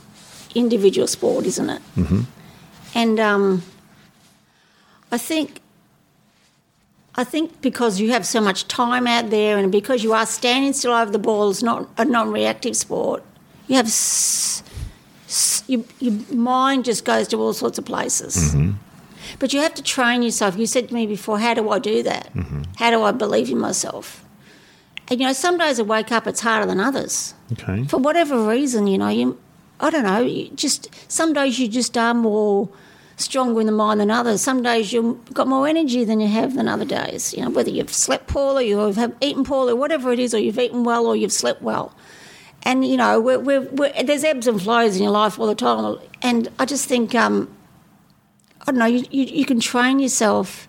[0.56, 1.82] individual sport, isn't it?
[1.96, 2.22] Mm-hmm.
[2.96, 3.62] And um,
[5.12, 5.62] I think,
[7.16, 10.74] I think because you have so much time out there, and because you are standing
[10.74, 13.22] still over the ball, it's not a non-reactive sport.
[13.68, 14.64] You have, s-
[15.28, 18.36] s- your, your mind just goes to all sorts of places.
[18.38, 18.72] Mm-hmm.
[19.40, 20.58] But you have to train yourself.
[20.58, 22.34] You said to me before, how do I do that?
[22.34, 22.62] Mm-hmm.
[22.78, 24.24] How do I believe in myself?
[25.10, 27.84] And you know, some days I wake up, it's harder than others Okay.
[27.86, 29.38] for whatever reason, you know, you,
[29.82, 32.70] I don't know, you just some days you just are more
[33.22, 34.42] stronger in the mind than others.
[34.42, 37.34] Some days you've got more energy than you have than other days.
[37.34, 40.60] You know, whether you've slept poorly, you've have eaten poorly, whatever it is, or you've
[40.60, 41.96] eaten well, or you've slept well.
[42.64, 45.56] And you know, we're, we're, we're, there's ebbs and flows in your life all the
[45.56, 45.98] time.
[46.22, 47.50] And I just think, um,
[48.62, 50.68] I don't know, you, you, you can train yourself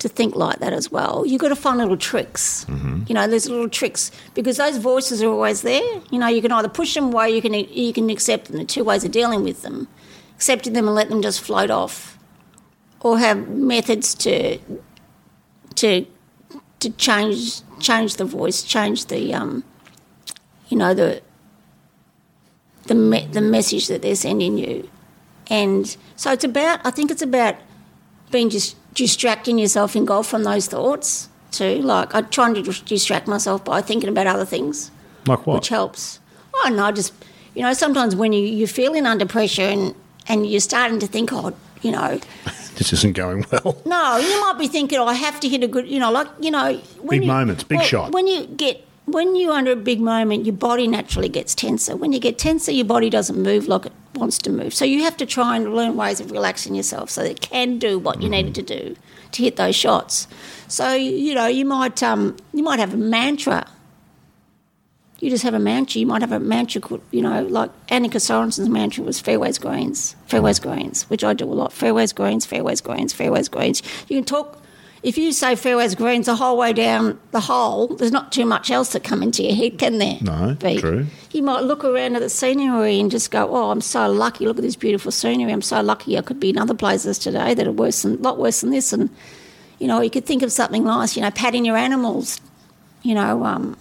[0.00, 1.24] to think like that as well.
[1.26, 2.64] You've got to find little tricks.
[3.06, 6.00] You know, there's little tricks because those voices are always there.
[6.10, 8.56] You know, you can either push them away, you can you can accept them.
[8.56, 9.88] The two ways of dealing with them:
[10.40, 12.16] accepting them and let them just float off,
[13.00, 14.58] or have methods to
[15.74, 16.06] to
[16.80, 19.62] to change change the voice, change the um,
[20.70, 21.20] you know the
[22.86, 24.88] the me- the message that they're sending you.
[25.50, 27.56] And so it's about, I think it's about
[28.30, 31.82] being just distracting yourself in golf from those thoughts too.
[31.82, 34.90] Like I'm trying to distract myself by thinking about other things,
[35.26, 35.56] Like what?
[35.56, 36.18] which helps.
[36.54, 37.12] Oh no, just
[37.54, 39.94] you know, sometimes when you, you're feeling under pressure and,
[40.30, 41.52] and you're starting to think, oh,
[41.82, 42.20] you know,
[42.76, 43.80] this isn't going well.
[43.84, 46.28] no, you might be thinking, oh, I have to hit a good, you know, like,
[46.40, 46.74] you know.
[47.00, 48.12] When Big you- moments, big well, shot.
[48.12, 51.96] When you get, when you're under a big moment, your body naturally gets tenser.
[51.96, 54.72] When you get tenser, your body doesn't move like it wants to move.
[54.74, 57.78] So you have to try and learn ways of relaxing yourself so that it can
[57.78, 58.30] do what you Mm-hmm.
[58.32, 58.96] needed to do
[59.32, 60.28] to hit those shots.
[60.68, 63.66] So, you know, you might, um, you might have a mantra.
[65.20, 66.00] You just have a mantra.
[66.00, 70.16] You might have a mantra, called, you know, like Annika Sorenstam's mantra was fairways greens,
[70.26, 71.72] fairways greens, which I do a lot.
[71.72, 73.82] Fairways greens, fairways greens, fairways greens.
[74.08, 74.62] You can talk,
[75.02, 78.70] if you say fairways greens the whole way down the hole, there's not too much
[78.70, 80.16] else to come into your head, can there?
[80.22, 80.78] No, be?
[80.78, 81.06] true.
[81.32, 84.46] You might look around at the scenery and just go, oh, I'm so lucky.
[84.46, 85.52] Look at this beautiful scenery.
[85.52, 88.22] I'm so lucky I could be in other places today that are worse than, a
[88.22, 88.90] lot worse than this.
[88.94, 89.10] And,
[89.78, 92.40] you know, you could think of something nice, you know, patting your animals,
[93.02, 93.76] you know, um,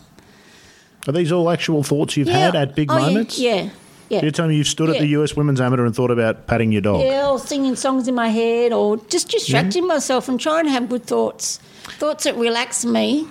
[1.08, 3.40] Are these all actual thoughts you've had at big Oh, yeah, moments?
[3.40, 3.70] Yeah,
[4.10, 4.22] yeah.
[4.22, 6.82] You're telling me you've stood at the US Women's Amateur and thought about patting your
[6.82, 7.02] dog?
[7.02, 10.90] Yeah, or singing songs in my head, or just distracting myself and trying to have
[10.90, 13.28] good thoughts, thoughts that relax me.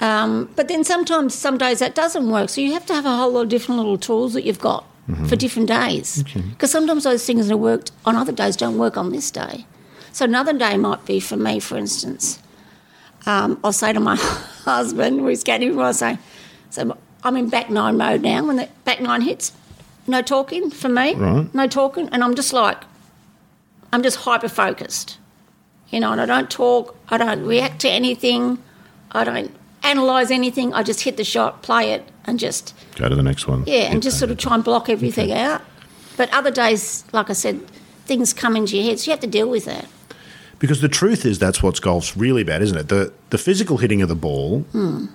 [0.00, 2.48] Um, but then sometimes, some days that doesn't work.
[2.48, 4.84] So you have to have a whole lot of different little tools that you've got
[5.28, 6.22] for different days.
[6.22, 9.66] Because sometimes those things that worked on other days don't work on this day.
[10.12, 12.38] So another day might be for me, for instance.
[13.26, 14.16] Um, I'll say to my
[14.64, 16.16] husband, who's getting I'll say,
[16.70, 18.44] so I'm in back nine mode now.
[18.46, 19.52] When the back nine hits,
[20.06, 21.54] no talking for me, Right.
[21.54, 22.78] no talking, and I'm just like,
[23.92, 25.18] I'm just hyper focused,
[25.90, 28.58] you know, and I don't talk, I don't react to anything,
[29.12, 29.50] I don't
[29.82, 30.72] analyse anything.
[30.74, 33.64] I just hit the shot, play it, and just Go to the next one.
[33.66, 34.20] yeah, and Hit just that.
[34.20, 35.62] sort of try and block everything out.
[36.16, 37.60] But other days, like I said,
[38.06, 39.86] things come into your head, so you have to deal with that.
[40.58, 42.88] Because the truth is, that's what golf's really about, isn't it?
[42.88, 45.06] The the physical hitting of the ball Hmm.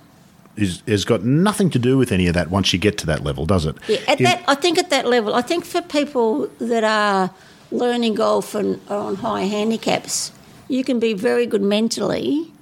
[0.56, 3.22] Is has got nothing to do with any of that once you get to that
[3.24, 3.76] level, does it?
[3.88, 7.30] Yeah, at In- that, I think at that level, I think for people that are
[7.70, 10.32] learning golf and are on high handicaps,
[10.68, 12.52] you can be very good mentally,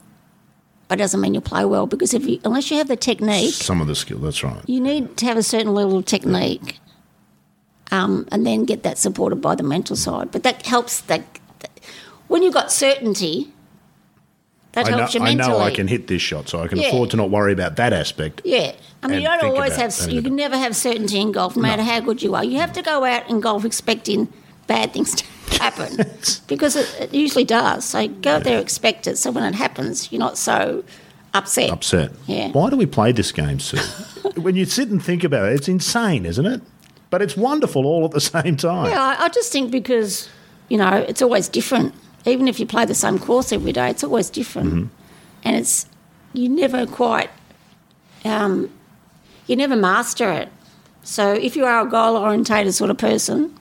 [0.88, 3.55] but it doesn't mean you play well because if you, unless you have the technique,
[3.55, 4.18] some of the skill.
[4.18, 4.62] That's right.
[4.66, 6.78] you need to have a certain level of technique,
[7.90, 10.30] um, and then get that supported by the mental side.
[10.32, 11.01] But that helps.
[11.03, 11.22] That,
[11.61, 11.70] that
[12.28, 13.53] when you've got certainty,
[14.75, 16.79] that I know, helps you I know I can hit this shot, so I can
[16.79, 16.89] Yeah.
[16.89, 18.43] afford to not worry about that aspect.
[18.45, 18.72] Yeah,
[19.03, 21.83] I mean, you don't always have, you can never have certainty in golf, no matter
[21.83, 22.45] how good you are.
[22.45, 24.29] You have to go out in golf expecting
[24.66, 25.25] bad things to
[25.62, 25.97] happen
[26.47, 27.85] because it, it usually does.
[27.85, 29.16] So go out there expect it.
[29.18, 30.85] So when it happens, you're not so
[31.35, 31.70] upset.
[31.70, 32.12] Upset.
[32.27, 32.51] Yeah.
[32.53, 33.79] Why do we play this game, Sue?
[34.41, 36.62] when you sit and think about it, it's insane, isn't it?
[37.11, 38.91] But it's wonderful all at the same time.
[38.91, 40.29] Yeah, I, I just think because
[40.68, 41.95] you know it's always different.
[42.27, 44.87] Even if you play the same course every day, it's always different, Mm-hmm.
[45.45, 45.87] and it's
[46.33, 47.31] you never quite,
[48.25, 48.70] um,
[49.47, 50.49] you never master it.
[51.03, 53.55] So if you are a goal orientated sort of person,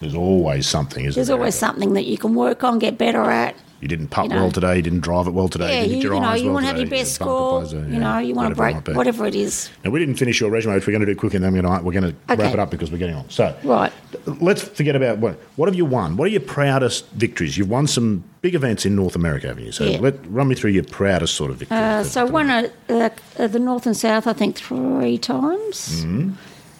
[0.00, 1.36] There's always something, isn't There's there?
[1.36, 3.56] always something that you can work on, get better at.
[3.82, 4.36] You didn't putt you know.
[4.42, 4.76] well today.
[4.76, 5.78] You didn't drive it well today.
[5.78, 7.64] Yeah, you you, didn't hit you know, you well want to have your best score.
[7.64, 9.70] You know, you want to whatever it break whatever it is.
[9.84, 11.62] Now, we didn't finish your resume, which we're going to do quick, and then we're
[11.62, 12.42] going to, we're going to Okay.
[12.44, 13.28] wrap it up because we're getting on.
[13.28, 13.92] So, Right.
[14.40, 16.16] let's forget about what, what have you won?
[16.16, 17.58] What are your proudest victories?
[17.58, 19.72] You've won some big events in North America, haven't you?
[19.72, 19.98] So, Yeah.
[19.98, 21.80] let run me through your proudest sort of victories.
[21.82, 23.08] Uh, so I won a, uh,
[23.40, 26.04] uh, the North and South, I think, three times.
[26.04, 26.30] Mm-hmm.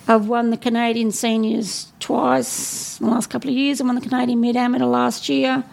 [0.06, 3.80] I've won the Canadian Seniors twice in the last couple of years.
[3.80, 5.64] I won the Canadian Mid Amateur last year.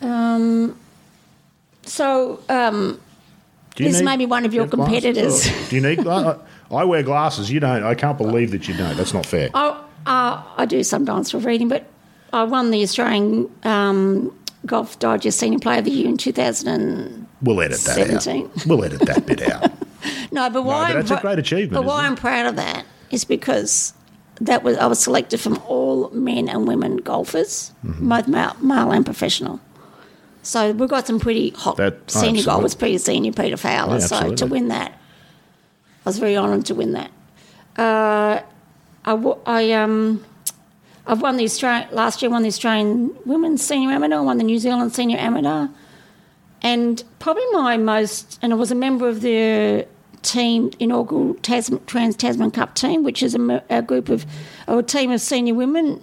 [0.00, 0.78] Um,
[1.84, 3.00] so um,
[3.76, 5.48] this need- may be one of your competitors.
[5.68, 6.06] do you need?
[6.06, 6.36] I,
[6.70, 7.50] I wear glasses.
[7.50, 7.82] You don't.
[7.82, 8.96] I can't believe that you don't.
[8.96, 9.48] That's not fair.
[9.54, 9.68] I,
[10.06, 11.86] uh, I do sometimes for reading, but
[12.32, 14.36] I won the Australian um,
[14.66, 16.68] Golf Digest Senior Player of the Year in 2000.
[16.68, 18.66] And, We'll edit that out.
[18.66, 19.70] We'll edit that bit out.
[20.32, 22.04] no, but why but I'm that's a great achievement, But why?
[22.04, 23.94] I'm proud of that is because
[24.40, 28.08] that was I was selected from all men and women golfers, Mm-hmm.
[28.08, 29.60] both male, male and professional.
[30.42, 32.42] So we've got some pretty hot That- oh, senior absolutely.
[32.44, 33.98] golfers, Peter Senior, Peter Fowler.
[33.98, 37.10] Yeah, so to win that, I was very honoured to win that.
[37.76, 38.40] Uh,
[39.04, 40.24] I, I um.
[41.06, 42.30] I've won the Australian last year.
[42.30, 44.22] Won the Australian Women's Senior Amateur.
[44.22, 45.68] Won the New Zealand Senior Amateur,
[46.60, 48.38] and probably my most.
[48.42, 49.86] And I was a member of the
[50.20, 54.26] team inaugural Tasman, Trans Tasman Cup team, which is a group of
[54.66, 56.02] or a team of senior women,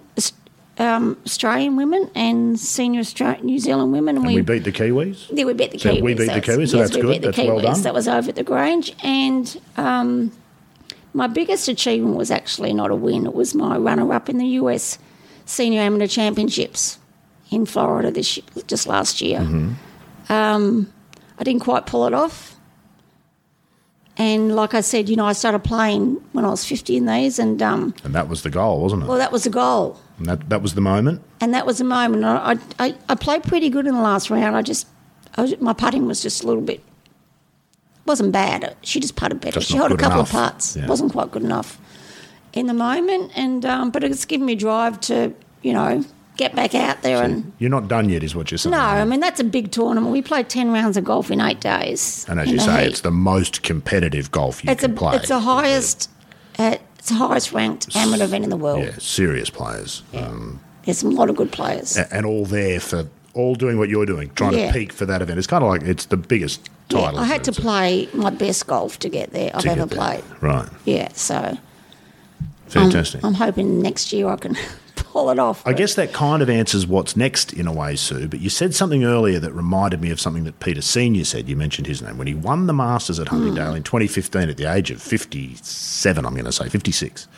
[0.78, 5.26] um, Australian women and senior Austra- New Zealand women, and, And we beat the Kiwis.
[5.32, 6.02] yeah, we beat the So Kiwis.
[6.02, 7.22] we beat the Kiwis, so yes, that's we good.
[7.22, 7.82] That's well done.
[7.82, 10.32] That was over at the Grange, and um,
[11.14, 13.24] my biggest achievement was actually not a win.
[13.26, 14.98] It was my runner-up in the US
[15.46, 16.98] Senior Amateur Championships
[17.50, 19.38] in Florida this year, just last year.
[19.40, 20.32] Mm-hmm.
[20.32, 20.92] Um,
[21.38, 22.56] I didn't quite pull it off.
[24.18, 27.38] And like I said, you know, I started playing when I was 50 in these,
[27.38, 29.08] and um, And that was the goal, wasn't it?
[29.08, 30.00] well, that was the goal.
[30.18, 31.22] And that, that was the moment.
[31.40, 32.24] And that was the moment.
[32.24, 34.56] I, I, I played pretty good in the last round.
[34.56, 34.86] I just,
[35.36, 36.82] I was, my putting was just a little bit,
[38.06, 38.76] wasn't bad.
[38.82, 39.60] She just putted better.
[39.60, 40.28] Just she held a couple enough.
[40.28, 40.76] of putts.
[40.76, 40.86] Yeah.
[40.86, 41.78] wasn't quite good enough
[42.52, 43.32] in the moment.
[43.36, 46.04] And um, but it's given me drive to, you know,
[46.36, 47.52] get back out there and.
[47.58, 48.72] You're not done yet, is what you're saying.
[48.72, 50.12] No, I mean that's a big tournament.
[50.12, 52.24] We played ten rounds of golf in eight days.
[52.28, 52.88] And as you say, heat.
[52.88, 55.16] it's the most competitive golf you it's can a play.
[55.16, 56.10] it's the highest,
[56.58, 56.76] uh,
[57.06, 58.82] it's the highest ranked amateur event in the world.
[58.82, 60.02] yeah, serious players.
[60.12, 61.96] Um, There's a lot of good players.
[61.96, 64.66] a- and all there for all doing what you're doing, trying Yeah.
[64.68, 65.38] to peak for that event.
[65.38, 67.20] It's kind of like it's the biggest Yeah, title.
[67.20, 69.86] I had to isn't it, play my best golf to get there I've to ever
[69.86, 69.98] get there?
[69.98, 70.24] played.
[70.40, 70.68] Right.
[70.84, 71.58] Yeah, so
[72.66, 73.22] Fantastic.
[73.24, 74.56] I'm hoping next year I can
[75.16, 75.66] pull it off.
[75.66, 78.28] I guess that kind of answers what's next in a way, Sue.
[78.28, 81.48] But you said something earlier that reminded me of something that Peter Senior said.
[81.48, 83.76] You mentioned his name when he won the Masters at Huntingdale Hmm.
[83.78, 86.26] in 2015 at the age of 57.
[86.26, 87.28] I'm going to say 56,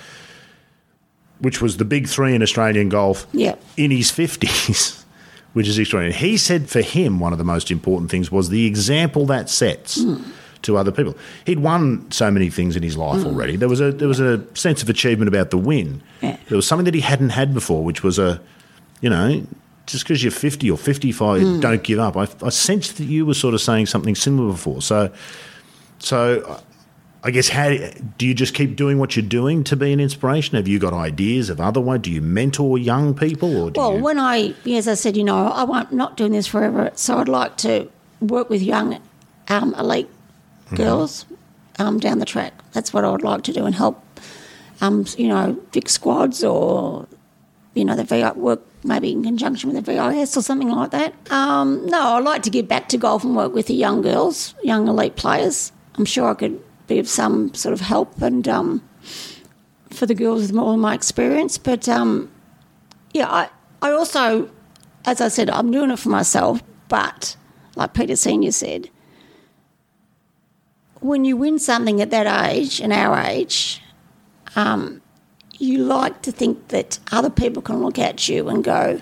[1.39, 3.27] which was the big three in Australian golf.
[3.33, 3.55] Yeah.
[3.77, 5.05] in his 50s,
[5.53, 6.19] which is extraordinary.
[6.19, 10.03] He said for him, one of the most important things was the example that sets
[10.03, 10.23] Hmm.
[10.63, 11.17] To other people.
[11.47, 13.29] He'd won so many things in his life Hmm.
[13.29, 13.57] already.
[13.57, 16.01] There was a there was a sense of achievement about the win.
[16.23, 16.37] Yeah.
[16.49, 18.41] There was something that he hadn't had before, which was a,
[19.01, 19.43] you know,
[19.87, 21.61] just because you're 50 or 55, Hmm.
[21.61, 22.17] don't give up.
[22.17, 24.83] I, I sensed that you were sort of saying something similar before.
[24.83, 25.11] So,
[25.99, 26.61] so uh,
[27.25, 27.71] I guess how
[28.19, 30.57] do you just keep doing what you're doing to be an inspiration?
[30.57, 31.99] Have you got ideas of other way?
[31.99, 34.03] Do you mentor young people or do Well, you?
[34.03, 37.29] when I, as I said, you know, I won't not doing this forever, so I'd
[37.29, 37.89] like to
[38.21, 38.99] work with young
[39.49, 40.09] um, elite
[40.69, 40.77] Mm-hmm.
[40.77, 41.27] girls
[41.79, 42.53] um, down the track.
[42.73, 44.03] That's what I would like to do and help,
[44.81, 47.07] um, you know, Vic squads or,
[47.75, 51.15] you know, the VI work maybe in conjunction with the VIS or something like that.
[51.33, 54.55] Um, no, I'd like to give back to golf and work with the young girls,
[54.63, 55.73] young elite players.
[55.97, 58.89] I'm sure I could be of some sort of help and um,
[59.91, 61.89] for the girls with more of my experience, but.
[61.89, 62.31] Um,
[63.13, 63.49] yeah, I,
[63.83, 64.51] I also,
[65.05, 67.37] as I said, I'm doing it for myself, but
[67.77, 68.91] like Peter Senior said,
[71.01, 73.83] when you win something at that age, in our age,
[74.57, 75.01] um,
[75.59, 79.01] you like to think that other people can look at you and go,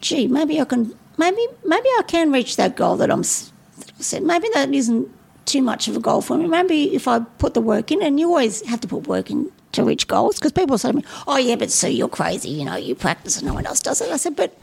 [0.00, 4.02] "Gee, maybe I can, maybe maybe I can reach that goal that I'm that I
[4.02, 4.22] said.
[4.22, 5.08] Maybe that isn't
[5.46, 6.46] too much of a goal for me.
[6.46, 9.50] Maybe if I put the work in, and you always have to put work in
[9.72, 12.50] to reach goals, because people say to me, "Oh yeah, but Sue, you're crazy.
[12.50, 14.56] You know, you practice and no one else does it." I said, "But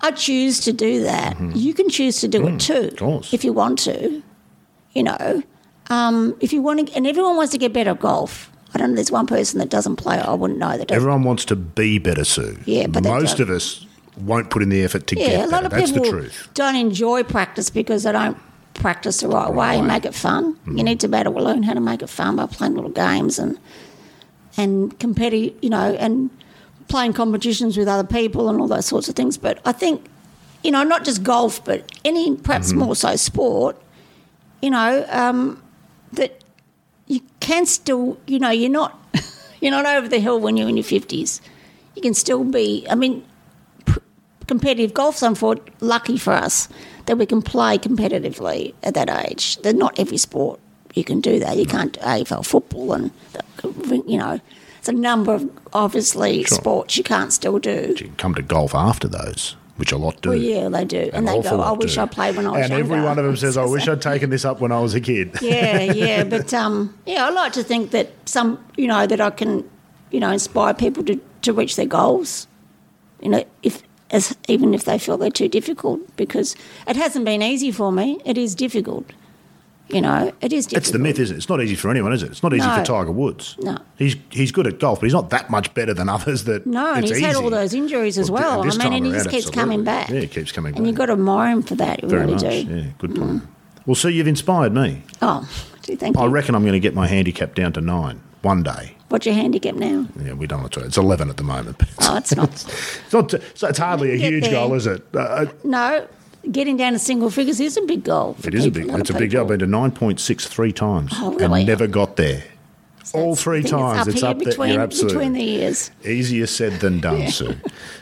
[0.00, 1.36] I choose to do that.
[1.54, 3.32] You can choose to do it too, course.
[3.32, 4.22] if you want to.
[4.94, 5.42] You know,
[5.92, 8.90] um, if you want to, and everyone wants to get better at golf." I don't
[8.90, 8.96] know.
[8.96, 10.16] There's one person that doesn't play.
[10.18, 10.90] I wouldn't know that.
[10.90, 12.56] Everyone wants to be better, Sue.
[12.64, 13.84] Yeah, but most of us
[14.16, 16.48] won't put in the effort to Yeah, get a lot of That's the people truth.
[16.54, 18.38] don't enjoy practice because they don't
[18.72, 20.56] practice the right, way and make it fun.
[20.66, 20.78] Mm.
[20.78, 22.90] You need to be able to learn how to make it fun by playing little
[22.90, 23.58] games and
[24.56, 26.30] and competitive, you know, and
[26.88, 29.36] playing competitions with other people and all those sorts of things.
[29.38, 30.06] But I think,
[30.64, 32.78] you know, not just golf, but any perhaps Mm-hmm.
[32.78, 33.76] more so sport,
[34.62, 35.62] you know, um,
[36.12, 36.42] that
[37.06, 38.98] you can still, you know, you're not
[39.60, 41.40] you're not over the hill when you're in your fifties.
[41.94, 42.86] You can still be.
[42.88, 43.24] I mean,
[44.46, 46.68] competitive golf's unfortunately lucky for us
[47.06, 49.56] that we can play competitively at that age.
[49.62, 50.60] That not every sport
[50.94, 51.56] you can do that.
[51.56, 53.10] You can't do AFL football and
[54.06, 54.40] you know,
[54.78, 56.58] it's a number of obviously Sure.
[56.58, 57.88] sports you can't still do.
[57.90, 60.28] You can come to golf after those, which a lot do.
[60.28, 62.02] Well, yeah, they do, and, they go, "I wish do.
[62.02, 64.00] I played when I was And every younger." one of them says, "I wish I'd
[64.00, 67.52] taken this up when I was a kid." yeah, yeah, but um, yeah, I like
[67.54, 69.68] to think that some, you know, that I can,
[70.12, 72.46] you know, inspire people to, to reach their goals.
[73.20, 76.54] You know, if as even if they feel they're too difficult, because
[76.86, 78.20] it hasn't been easy for me.
[78.24, 79.06] It is difficult.
[79.92, 80.82] You know, it is difficult.
[80.84, 81.38] It's the myth, isn't it?
[81.38, 82.30] It's not easy for anyone, is it?
[82.30, 82.76] It's not easy No.
[82.78, 83.56] for Tiger Woods.
[83.60, 83.76] No.
[83.96, 86.44] He's he's good at golf, but he's not that much better than others.
[86.44, 88.72] That No, and he's had all those injuries as Well, well.
[88.72, 90.08] I mean, and he just keeps coming back.
[90.08, 92.02] Yeah, he keeps coming And you've got to admire him for that.
[92.02, 92.42] You Very really much.
[92.42, 92.48] do.
[92.48, 92.84] Mm.
[92.84, 93.42] Yeah, good point.
[93.84, 95.02] Well, see, you've inspired me.
[95.20, 95.48] Oh,
[95.82, 98.96] gee, thank I reckon I'm going to get my handicap down to nine one day.
[99.08, 100.06] What's your handicap now?
[100.24, 100.80] Yeah, we don't want to.
[100.84, 101.76] It's eleven at the moment.
[101.78, 102.48] But it's, Oh, it's not.
[103.04, 103.30] it's not.
[103.54, 104.52] So it's hardly a huge there.
[104.52, 105.04] goal, is it?
[105.14, 106.06] Uh, no,
[106.50, 108.36] getting down to single figures is a big goal.
[108.44, 108.88] It is a big.
[108.88, 109.42] It's a big goal.
[109.42, 111.60] I've been to nine point six three times Oh, really?
[111.60, 112.44] and never got there.
[113.14, 114.08] All three times.
[114.08, 114.46] It's up there.
[114.48, 115.90] between, You're between the years.
[116.02, 117.54] Easier said than done, Sue.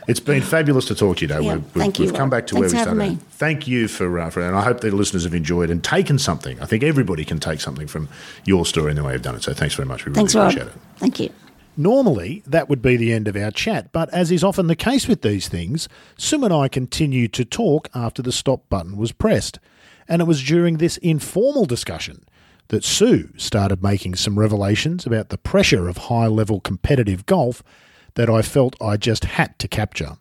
[0.07, 1.41] It's been fabulous to talk to you today.
[1.43, 3.11] Yeah, we've, thank you, we've come back to Thanks where we started.
[3.15, 3.17] me.
[3.31, 6.61] Thank you for, uh, for, and I hope the listeners have enjoyed and taken something.
[6.61, 8.07] I think everybody can take something from
[8.45, 9.43] your story and the way you've done it.
[9.43, 10.05] So thanks very much.
[10.05, 10.51] We really Thanks, Rob.
[10.51, 10.81] appreciate it.
[10.97, 11.29] Thank you.
[11.77, 15.07] Normally, that would be the end of our chat, but as is often the case
[15.07, 19.57] with these things, Sue and I continued to talk after the stop button was pressed.
[20.07, 22.25] And it was during this informal discussion
[22.67, 27.63] that Sue started making some revelations about the pressure of high level competitive golf
[28.15, 30.17] that I felt I just had to capture.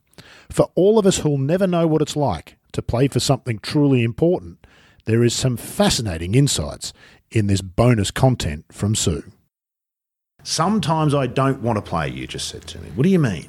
[0.50, 4.04] For all of us who'll never know what it's like to play for something truly
[4.04, 4.66] important,
[5.04, 6.92] there is some fascinating insights
[7.30, 9.24] in this bonus content from Sue.
[10.42, 12.88] Sometimes I don't want to play, you just said to me.
[12.94, 13.48] What do you mean?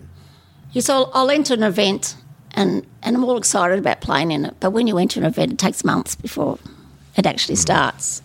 [0.72, 2.16] Yes, I'll, I'll enter an event
[2.52, 4.56] and, and I'm all excited about playing in it.
[4.60, 6.60] But when you enter an event, it takes months before
[7.16, 7.60] it actually Mm.
[7.60, 8.22] starts.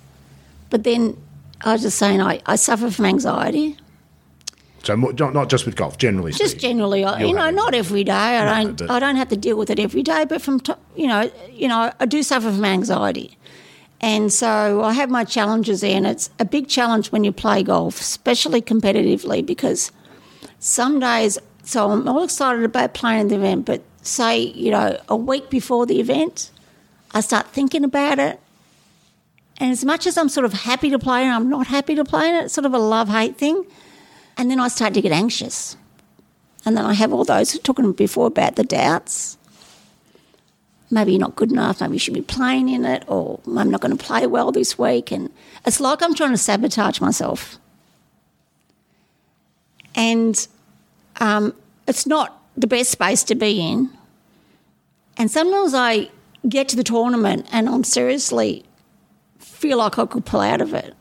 [0.71, 1.17] But then
[1.65, 3.77] I was just saying, I, I suffer from anxiety.
[4.83, 6.77] So not not just with golf, generally Just speaking.
[6.77, 8.13] generally, You'll you know, not every day.
[8.13, 8.89] I No, don't.
[8.91, 10.25] I don't have to deal with it every day.
[10.29, 13.37] But from t- you know, you know, I do suffer from anxiety,
[14.01, 15.97] and so I have my challenges there.
[15.97, 19.91] And it's a big challenge when you play golf, especially competitively, because
[20.59, 21.39] some days.
[21.65, 25.85] So I'm all excited about playing the event, but say you know a week before
[25.87, 26.51] the event,
[27.13, 28.39] I start thinking about it.
[29.59, 32.05] And as much as I'm sort of happy to play and I'm not happy to
[32.05, 33.65] play it, it's sort of a love hate thing.
[34.37, 35.77] And then I start to get anxious.
[36.67, 39.39] And then I have all those who talking before about the doubts.
[40.91, 43.81] Maybe you're not good enough, maybe you should be playing in it, or I'm not
[43.81, 45.11] going to play well this week.
[45.11, 45.31] And
[45.65, 47.59] it's like I'm trying to sabotage myself.
[49.95, 50.47] And
[51.21, 51.55] um,
[51.89, 53.91] it's not the best space to be in.
[55.17, 56.11] And sometimes I
[56.49, 58.65] get to the tournament and I'm seriously
[59.39, 60.95] feel like I could pull out of it.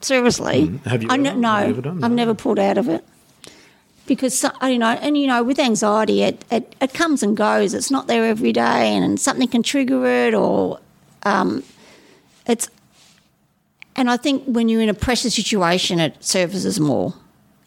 [0.00, 0.86] Seriously, Mm.
[0.86, 1.22] Have you I ever?
[1.22, 3.04] ne- no, Have you ever done I've never pulled out of it
[4.10, 7.74] because you know, and you know, with anxiety, it, it it comes and goes.
[7.74, 10.80] It's not there every day, and something can trigger it, or
[11.22, 11.62] um,
[12.44, 12.68] it's.
[13.96, 17.14] And I think when you're in a pressure situation, it surfaces more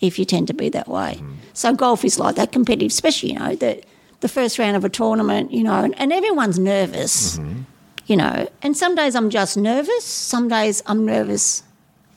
[0.01, 1.19] if you tend to be that way.
[1.21, 1.35] Mm.
[1.53, 3.81] So golf is like that competitive, especially you know the
[4.19, 7.61] the first round of a tournament, you know, and, and everyone's nervous, Mm-hmm.
[8.07, 8.47] you know.
[8.61, 11.63] And some days I'm just nervous, some days I'm nervous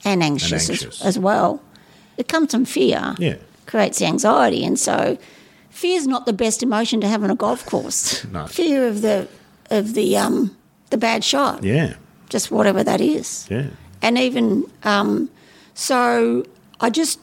[0.05, 1.01] and anxious, anxious.
[1.01, 1.61] As, as well.
[2.17, 3.37] It comes from fear, Yeah.
[3.67, 5.19] Creates anxiety, and so
[5.71, 8.25] fear is not the best emotion to have on a golf course.
[8.33, 8.47] No.
[8.47, 9.29] Fear of the
[9.71, 10.57] of the um
[10.91, 11.95] the bad shot, Yeah.
[12.29, 13.67] just whatever that is Yeah.
[14.03, 15.29] and even um,
[15.75, 16.45] so
[16.81, 17.19] i just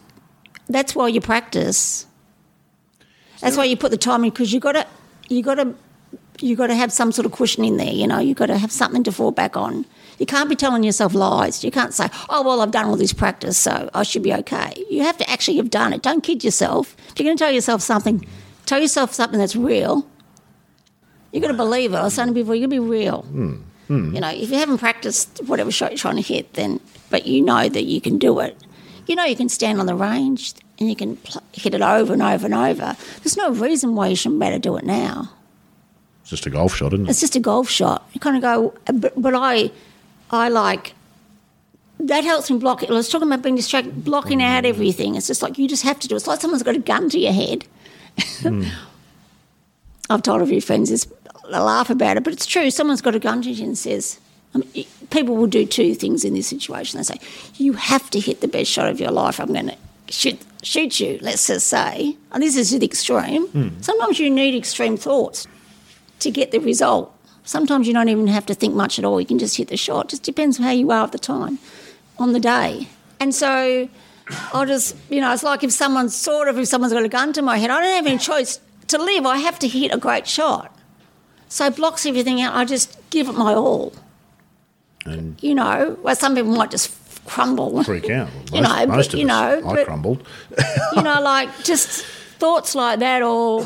[0.69, 2.05] that's why you practice
[3.39, 4.85] that's why you put the time in because you got to
[5.29, 5.73] you got to
[6.41, 8.57] you got to have some sort of cushion in there you know you got to
[8.57, 9.85] have something to fall back on
[10.19, 13.13] you can't be telling yourself lies you can't say oh well i've done all this
[13.13, 16.43] practice so i should be okay you have to actually have done it don't kid
[16.43, 18.25] yourself if you're going to tell yourself something
[18.65, 20.07] tell yourself something that's real
[21.31, 23.21] you're going to believe it i was saying before you're going to be real
[23.87, 24.13] hmm.
[24.13, 27.41] you know, if you haven't practiced whatever shot you're trying to hit, then but you
[27.41, 28.57] know that you can do it.
[29.07, 32.13] You know you can stand on the range and you can pl- hit it over
[32.13, 32.95] and over and over.
[33.17, 35.31] There's no reason why you shouldn't be able to do it now.
[36.21, 37.09] It's just a golf shot, isn't it?
[37.09, 38.07] It's just a golf shot.
[38.13, 39.71] You kind of go, uh, but, but I,
[40.33, 40.93] I like.
[41.99, 42.89] That helps me block it.
[42.89, 44.43] I was talking about being distracted, blocking mm.
[44.43, 45.15] out everything.
[45.15, 46.17] It's just like you just have to do it.
[46.17, 47.65] It's like someone's got a gun to your head.
[48.17, 48.69] Mm.
[50.09, 51.05] I've told a few friends this,
[51.49, 52.69] they laugh about it, but it's true.
[52.71, 54.19] Someone's got a gun to you and says,
[54.53, 56.97] I mean, people will do two things in this situation.
[56.97, 57.19] They say,
[57.55, 59.39] you have to hit the best shot of your life.
[59.39, 59.77] I'm going to
[60.09, 62.17] shoot, shoot you, let's just say.
[62.31, 63.47] And this is the extreme.
[63.47, 63.69] Hmm.
[63.81, 65.47] Sometimes you need extreme thoughts
[66.19, 67.15] to get the result.
[67.45, 69.19] Sometimes you don't even have to think much at all.
[69.19, 70.09] You can just hit the shot.
[70.09, 71.59] Just depends on how you are at the time,
[72.17, 72.87] on the day.
[73.19, 73.89] And so
[74.53, 77.33] I'll just, you know, it's like if someone's sort of, if someone's got a gun
[77.33, 79.25] to my head, I don't have any choice to live.
[79.25, 80.73] I have to hit a great shot.
[81.49, 82.55] So it blocks everything out.
[82.55, 83.93] I just give it my all.
[85.05, 86.91] And You know, where some people might just
[87.25, 87.83] crumble.
[87.83, 88.29] freak out.
[88.29, 89.27] Well, You know, most but, of you us,
[89.63, 90.27] know, I but- crumbled.
[90.95, 92.05] you know, like just
[92.39, 93.65] thoughts like that, or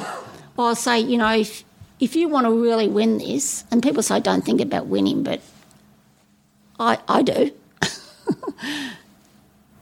[0.57, 1.63] or say, you know, if
[2.00, 5.41] if you want to really win this, and people say don't think about winning, but
[6.80, 7.52] I I do.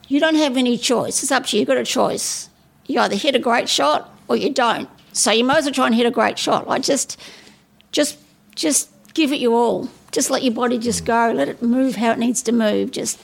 [0.07, 1.21] you don't have any choice.
[1.21, 1.61] It's up to you.
[1.61, 2.49] You've got a choice.
[2.87, 4.89] You either hit a great shot or you don't.
[5.11, 6.67] So you might as well try and hit a great shot.
[6.67, 7.19] Like just
[7.91, 8.17] just
[8.55, 9.89] just give it your all.
[10.11, 11.33] Just let your body just go.
[11.35, 12.91] Let it move how it needs to move.
[12.91, 13.21] Just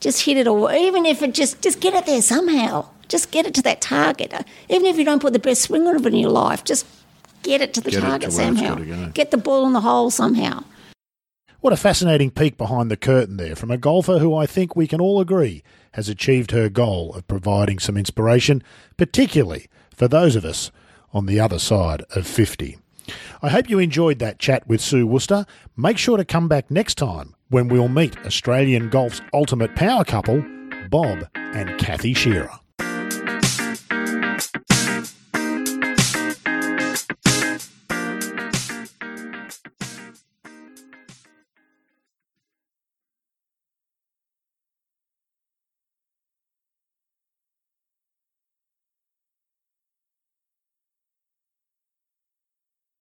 [0.00, 0.70] just hit it all.
[0.70, 2.88] Even if it just just get it there somehow.
[3.06, 4.32] Just get it to that target.
[4.70, 6.86] Even if you don't put the best swing on it in your life, just
[7.44, 8.74] get it to the Get it to target somehow.
[8.74, 9.10] go.
[9.14, 10.64] Get the ball in the hole somehow.
[11.60, 14.86] What a fascinating peek behind the curtain there from a golfer who I think we
[14.86, 18.62] can all agree has achieved her goal of providing some inspiration,
[18.96, 20.70] particularly for those of us
[21.12, 22.76] on the other side of 50.
[23.42, 25.46] I hope you enjoyed that chat with Sue Wooster.
[25.76, 30.44] Make sure to come back next time when we'll meet Australian golf's ultimate power couple,
[30.90, 32.50] Bob and Kathy Shearer.